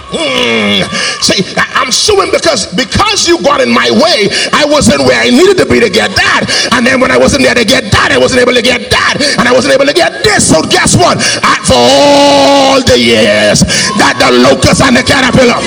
Mm. 0.09 0.81
See, 1.21 1.45
I'm 1.77 1.91
suing 1.91 2.31
because 2.33 2.65
because 2.73 3.27
you 3.27 3.41
got 3.43 3.61
in 3.61 3.69
my 3.69 3.89
way, 3.93 4.29
I 4.53 4.65
wasn't 4.65 5.05
where 5.05 5.19
I 5.21 5.29
needed 5.29 5.57
to 5.61 5.67
be 5.69 5.79
to 5.79 5.89
get 5.89 6.09
that. 6.17 6.49
And 6.73 6.85
then 6.85 6.99
when 6.99 7.11
I 7.11 7.17
wasn't 7.17 7.43
there 7.45 7.53
to 7.53 7.65
get 7.65 7.91
that, 7.93 8.09
I 8.11 8.17
wasn't 8.17 8.41
able 8.41 8.57
to 8.57 8.65
get 8.65 8.89
that. 8.89 9.21
And 9.37 9.45
I 9.47 9.53
wasn't 9.53 9.73
able 9.77 9.85
to 9.85 9.93
get 9.93 10.23
this. 10.23 10.49
So 10.49 10.61
guess 10.65 10.97
what? 10.97 11.21
I, 11.45 11.61
for 11.61 11.77
all 11.77 12.81
the 12.81 12.97
years 12.97 13.61
that 14.01 14.17
the 14.17 14.33
locust 14.41 14.81
and 14.81 14.97
the 14.97 15.05
caterpillar, 15.05 15.61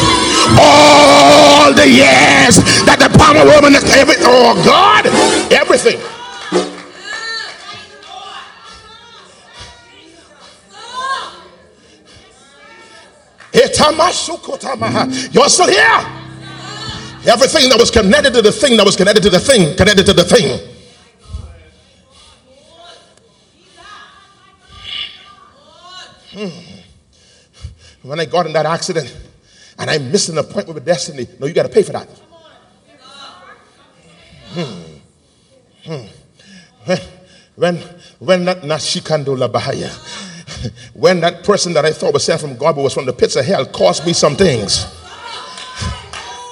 all 0.59 1.70
the 1.70 1.87
years 1.87 2.59
that 2.90 2.98
the 2.98 3.11
palmer 3.14 3.46
worm 3.46 3.70
and 3.70 3.78
every, 3.94 4.18
oh 4.26 4.59
God, 4.66 5.07
everything. 5.55 6.02
You're 15.33 15.49
still 15.49 15.69
here. 15.69 16.23
Everything 17.25 17.69
that 17.71 17.77
was 17.79 17.91
connected 17.91 18.33
to 18.35 18.43
the 18.43 18.53
thing 18.53 18.77
that 18.77 18.85
was 18.85 18.97
connected 18.97 19.23
to 19.23 19.31
the 19.31 19.39
thing, 19.39 19.77
connected 19.77 20.07
to 20.07 20.13
the 20.13 20.25
thing. 20.25 20.69
Hmm. 26.33 26.49
When 28.03 28.19
I 28.19 28.25
got 28.25 28.47
in 28.47 28.53
that 28.55 28.67
accident 28.67 29.15
and 29.79 29.89
I 29.89 29.99
missed 29.99 30.31
an 30.31 30.39
appointment 30.39 30.75
with 30.75 30.85
destiny, 30.85 31.29
no, 31.39 31.47
you 31.47 31.53
got 31.55 31.65
to 31.65 31.69
pay 31.69 31.83
for 31.83 31.93
that. 31.93 32.09
Hmm. 34.55 34.83
Hmm. 35.85 36.07
When 37.55 37.77
when 38.19 38.45
that 38.47 38.63
Nashikandula 38.63 39.51
Bahaya 39.51 39.91
when 40.94 41.20
that 41.20 41.44
person 41.44 41.72
that 41.75 41.85
I 41.85 41.92
thought 41.92 42.12
was 42.12 42.25
sent 42.25 42.40
from 42.40 42.57
God 42.57 42.77
but 42.77 42.83
was 42.83 42.94
from 42.94 43.07
the 43.07 43.12
pits 43.12 43.37
of 43.37 43.44
hell 43.44 43.66
cost 43.66 44.07
me 44.07 44.12
some 44.12 44.37
things. 44.37 44.85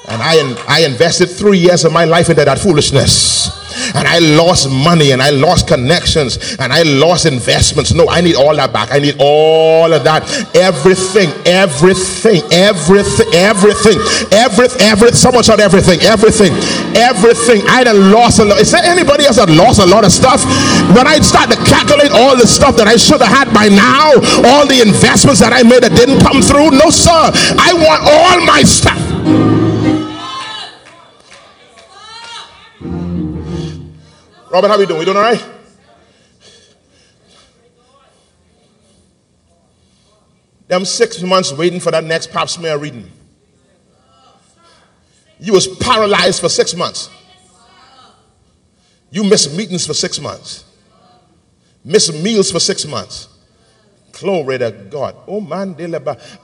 And 0.09 0.20
I, 0.23 0.55
I 0.66 0.85
invested 0.85 1.27
three 1.27 1.59
years 1.59 1.85
of 1.85 1.92
my 1.92 2.05
life 2.05 2.31
into 2.31 2.44
that 2.44 2.59
foolishness 2.59 3.60
and 3.94 4.07
I 4.07 4.18
lost 4.18 4.70
money 4.70 5.12
and 5.12 5.22
I 5.22 5.31
lost 5.31 5.68
connections 5.68 6.57
and 6.59 6.72
I 6.72 6.83
lost 6.83 7.26
investments. 7.26 7.92
No, 7.92 8.09
I 8.09 8.20
need 8.20 8.37
all 8.37 8.55
that 8.57 8.72
back. 8.72 8.92
I 8.92 8.98
need 8.98 9.16
all 9.18 9.92
of 9.92 10.05
that. 10.05 10.22
Everything, 10.55 11.31
everything, 11.46 12.42
everything, 12.53 13.22
everything, 13.33 13.98
everything, 14.33 14.81
everything. 14.81 15.14
Someone 15.14 15.42
shout 15.42 15.61
everything, 15.61 16.00
everything, 16.03 16.53
everything. 16.96 17.62
I 17.68 17.85
done 17.85 18.11
lost 18.12 18.38
a 18.38 18.44
lot. 18.44 18.61
Is 18.61 18.70
there 18.70 18.85
anybody 18.85 19.24
else 19.24 19.37
that 19.37 19.50
lost 19.50 19.81
a 19.81 19.87
lot 19.87 20.05
of 20.05 20.12
stuff? 20.12 20.44
When 20.96 21.07
I 21.07 21.20
start 21.20 21.50
to 21.50 21.59
calculate 21.64 22.12
all 22.12 22.37
the 22.37 22.46
stuff 22.46 22.76
that 22.76 22.88
I 22.88 22.96
should 22.96 23.20
have 23.20 23.33
had 23.33 23.55
by 23.55 23.68
now, 23.68 24.14
all 24.50 24.66
the 24.66 24.81
investments 24.81 25.40
that 25.40 25.53
I 25.53 25.62
made 25.62 25.83
that 25.83 25.94
didn't 25.96 26.20
come 26.20 26.42
through, 26.42 26.70
no, 26.76 26.90
sir. 26.90 27.31
I 27.59 27.72
want 27.74 28.00
all 28.05 28.38
my 28.46 28.62
stuff. 28.62 29.70
Robert, 34.51 34.69
how 34.69 34.79
we 34.79 34.87
doing? 34.87 34.99
We 34.99 35.05
doing 35.05 35.17
all 35.17 35.23
right? 35.23 35.45
Them 40.67 40.85
six 40.85 41.23
months 41.23 41.53
waiting 41.53 41.81
for 41.81 41.91
that 41.93 42.05
next 42.05 42.31
pap 42.31 42.49
smear 42.49 42.77
reading. 42.77 43.11
You 45.39 45.53
was 45.53 45.69
paralyzed 45.79 46.41
for 46.41 46.49
six 46.49 46.75
months. 46.75 47.11
You 49.11 49.25
missed 49.25 49.57
meetings 49.57 49.87
for 49.87 49.95
six 49.95 50.21
months. 50.21 50.65
Missed 51.85 52.15
meals 52.15 52.51
for 52.51 52.61
six 52.61 52.85
months. 52.85 53.29
Glory 54.12 54.59
to 54.59 54.70
God. 54.90 55.16
Oh 55.27 55.40
man, 55.40 55.77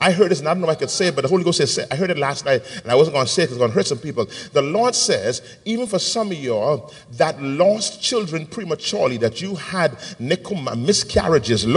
I 0.00 0.12
heard 0.12 0.30
this 0.30 0.40
and 0.40 0.48
I 0.48 0.54
don't 0.54 0.62
know 0.62 0.70
if 0.70 0.76
I 0.76 0.80
could 0.80 0.90
say 0.90 1.08
it, 1.08 1.14
but 1.14 1.22
the 1.22 1.28
Holy 1.28 1.44
Ghost 1.44 1.58
says, 1.58 1.78
I 1.90 1.96
heard 1.96 2.10
it 2.10 2.18
last 2.18 2.44
night 2.44 2.62
and 2.82 2.90
I 2.90 2.94
wasn't 2.94 3.14
going 3.14 3.26
to 3.26 3.32
say 3.32 3.42
it 3.42 3.46
because 3.46 3.56
it's 3.56 3.60
going 3.60 3.70
to 3.70 3.74
hurt 3.74 3.86
some 3.86 3.98
people. 3.98 4.26
The 4.52 4.62
Lord 4.62 4.94
says, 4.94 5.42
even 5.64 5.86
for 5.86 5.98
some 5.98 6.30
of 6.30 6.36
y'all 6.38 6.92
that 7.12 7.42
lost 7.42 8.02
children 8.02 8.46
prematurely, 8.46 9.16
that 9.18 9.40
you 9.42 9.56
had 9.56 9.98
miscarriages, 10.18 11.66
I 11.66 11.70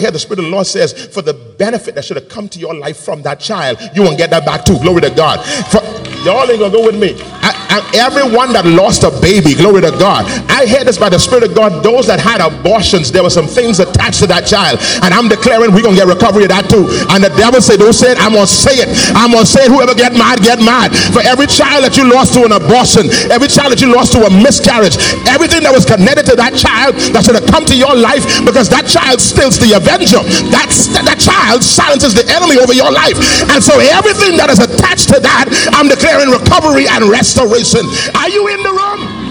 hear 0.00 0.10
the 0.10 0.18
Spirit 0.18 0.38
of 0.38 0.44
the 0.44 0.50
Lord 0.50 0.66
says, 0.66 1.06
for 1.06 1.22
the 1.22 1.34
benefit 1.34 1.94
that 1.94 2.04
should 2.04 2.16
have 2.16 2.28
come 2.28 2.48
to 2.50 2.58
your 2.58 2.74
life 2.74 2.98
from 2.98 3.22
that 3.22 3.40
child, 3.40 3.78
you 3.94 4.02
won't 4.02 4.18
get 4.18 4.30
that 4.30 4.44
back 4.44 4.64
too. 4.64 4.78
Glory 4.80 5.02
to 5.02 5.10
God. 5.10 5.40
For, 5.70 5.80
y'all 6.24 6.50
ain't 6.50 6.58
going 6.58 6.72
to 6.72 6.78
go 6.78 6.84
with 6.86 6.98
me. 6.98 7.14
I, 7.50 7.84
everyone 7.94 8.52
that 8.52 8.64
lost 8.64 9.04
a 9.04 9.12
baby, 9.20 9.54
glory 9.54 9.82
to 9.82 9.92
God. 9.96 10.24
I 10.48 10.66
heard 10.66 10.86
this 10.86 10.98
by 10.98 11.08
the 11.08 11.18
Spirit 11.18 11.44
of 11.44 11.52
God. 11.54 11.84
Those 11.84 12.06
that 12.06 12.20
had 12.20 12.40
abortions, 12.40 13.12
there 13.12 13.22
were 13.22 13.32
some 13.32 13.46
things 13.46 13.80
attached 13.80 14.20
to 14.24 14.28
that 14.32 14.46
child. 14.46 14.80
And 15.04 15.12
I'm 15.12 15.28
declaring 15.28 15.72
we're 15.72 15.84
going 15.84 15.96
to 15.96 16.00
get 16.00 16.08
recovery 16.08 16.48
of 16.48 16.52
that 16.54 16.68
too. 16.68 16.88
And 17.12 17.20
the 17.22 17.32
devil 17.36 17.60
said, 17.60 17.78
Don't 17.78 17.96
say 17.96 18.12
it. 18.12 18.18
I'm 18.18 18.32
going 18.32 18.48
to 18.48 18.50
say 18.50 18.80
it. 18.80 18.88
I'm 19.12 19.32
going 19.32 19.44
to 19.44 19.50
say 19.50 19.66
it. 19.66 19.70
Whoever 19.70 19.92
get 19.92 20.16
mad, 20.16 20.40
get 20.40 20.58
mad. 20.62 20.94
For 21.12 21.20
every 21.24 21.46
child 21.46 21.84
that 21.84 21.96
you 21.96 22.08
lost 22.08 22.34
to 22.34 22.44
an 22.46 22.52
abortion, 22.56 23.08
every 23.28 23.48
child 23.48 23.72
that 23.72 23.80
you 23.80 23.92
lost 23.92 24.16
to 24.16 24.24
a 24.24 24.30
miscarriage, 24.30 24.96
everything 25.28 25.62
that 25.66 25.72
was 25.72 25.84
connected 25.84 26.26
to 26.32 26.36
that 26.38 26.56
child 26.56 26.96
that 27.12 27.24
should 27.26 27.36
have 27.36 27.48
come 27.50 27.64
to 27.68 27.76
your 27.76 27.92
life 27.92 28.24
because 28.44 28.68
that 28.72 28.88
child 28.88 29.20
stills 29.20 29.58
the 29.60 29.76
avenger. 29.76 30.22
That's, 30.48 30.88
that 30.92 31.20
child 31.20 31.62
silences 31.62 32.14
the 32.16 32.24
enemy 32.32 32.56
over 32.56 32.72
your 32.72 32.90
life. 32.90 33.18
And 33.52 33.60
so 33.60 33.76
everything 33.78 34.36
that 34.40 34.48
is 34.48 34.60
attached 34.60 35.12
to 35.12 35.18
that, 35.20 35.52
I'm 35.76 35.88
declaring 35.88 36.32
recovery 36.32 36.88
and 36.88 37.08
restoration. 37.36 37.84
Are 38.14 38.30
you 38.30 38.48
in 38.48 38.62
the 38.62 38.70
room? 38.70 39.26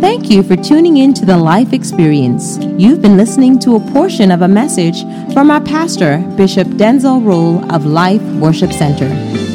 Thank 0.00 0.28
you 0.30 0.42
for 0.42 0.56
tuning 0.56 0.96
in 0.96 1.14
to 1.14 1.24
the 1.24 1.36
Life 1.36 1.72
Experience. 1.72 2.58
You've 2.58 3.00
been 3.00 3.16
listening 3.16 3.60
to 3.60 3.76
a 3.76 3.92
portion 3.92 4.32
of 4.32 4.42
a 4.42 4.48
message 4.48 5.02
from 5.32 5.52
our 5.52 5.60
pastor, 5.60 6.18
Bishop 6.36 6.66
Denczil 6.66 7.24
Rolle 7.24 7.64
of 7.72 7.86
Life 7.86 8.22
Worship 8.40 8.72
Center. 8.72 9.08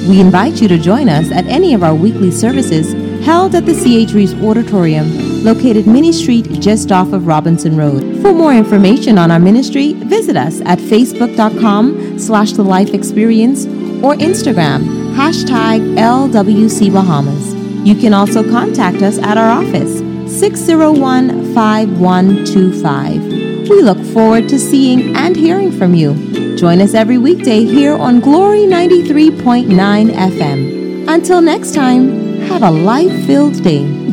We 0.08 0.22
invite 0.22 0.62
you 0.62 0.70
to 0.70 0.78
join 0.78 1.10
us 1.10 1.30
at 1.32 1.46
any 1.48 1.74
of 1.74 1.84
our 1.84 1.94
weekly 1.94 2.32
services 2.32 2.94
held 3.26 3.54
at 3.56 3.66
the 3.66 3.74
CH 3.74 4.14
Reeves 4.14 4.34
Auditorium, 4.36 5.44
located 5.44 5.86
Minnie 5.86 6.14
Street 6.14 6.46
just 6.62 6.94
off 6.94 7.12
of 7.12 7.28
Robinson 7.28 7.76
Road. 7.76 8.22
For 8.22 8.32
more 8.32 8.54
information 8.54 9.18
on 9.18 9.32
our 9.32 9.40
ministry, 9.40 9.92
visit 9.94 10.38
us 10.38 10.62
at 10.62 10.80
facebook.com 10.80 12.18
slash 12.18 12.54
the 12.54 12.64
life 12.64 12.94
experience 12.94 13.66
or 14.02 14.14
Instagram, 14.16 15.07
hashtag 15.18 15.80
LWC 15.98 16.94
Bahamas. 16.94 17.56
You 17.84 17.96
can 17.96 18.14
also 18.14 18.48
contact 18.48 19.02
us 19.02 19.18
at 19.18 19.36
our 19.36 19.50
office, 19.50 19.98
601 20.40 21.56
5125. 21.56 23.24
We 23.68 23.82
look 23.82 23.98
forward 24.14 24.48
to 24.50 24.60
seeing 24.60 25.16
and 25.16 25.36
hearing 25.36 25.72
from 25.72 25.96
you. 25.96 26.56
Join 26.56 26.82
us 26.82 26.94
every 26.94 27.18
weekday 27.18 27.66
here 27.66 27.96
on 27.96 28.20
Glory 28.20 28.68
93.9 28.68 29.66
FM. 30.12 31.08
Until 31.10 31.42
next 31.42 31.74
time, 31.74 32.40
have 32.42 32.62
a 32.62 32.70
life 32.70 33.26
filled 33.26 33.64
day. 33.64 34.07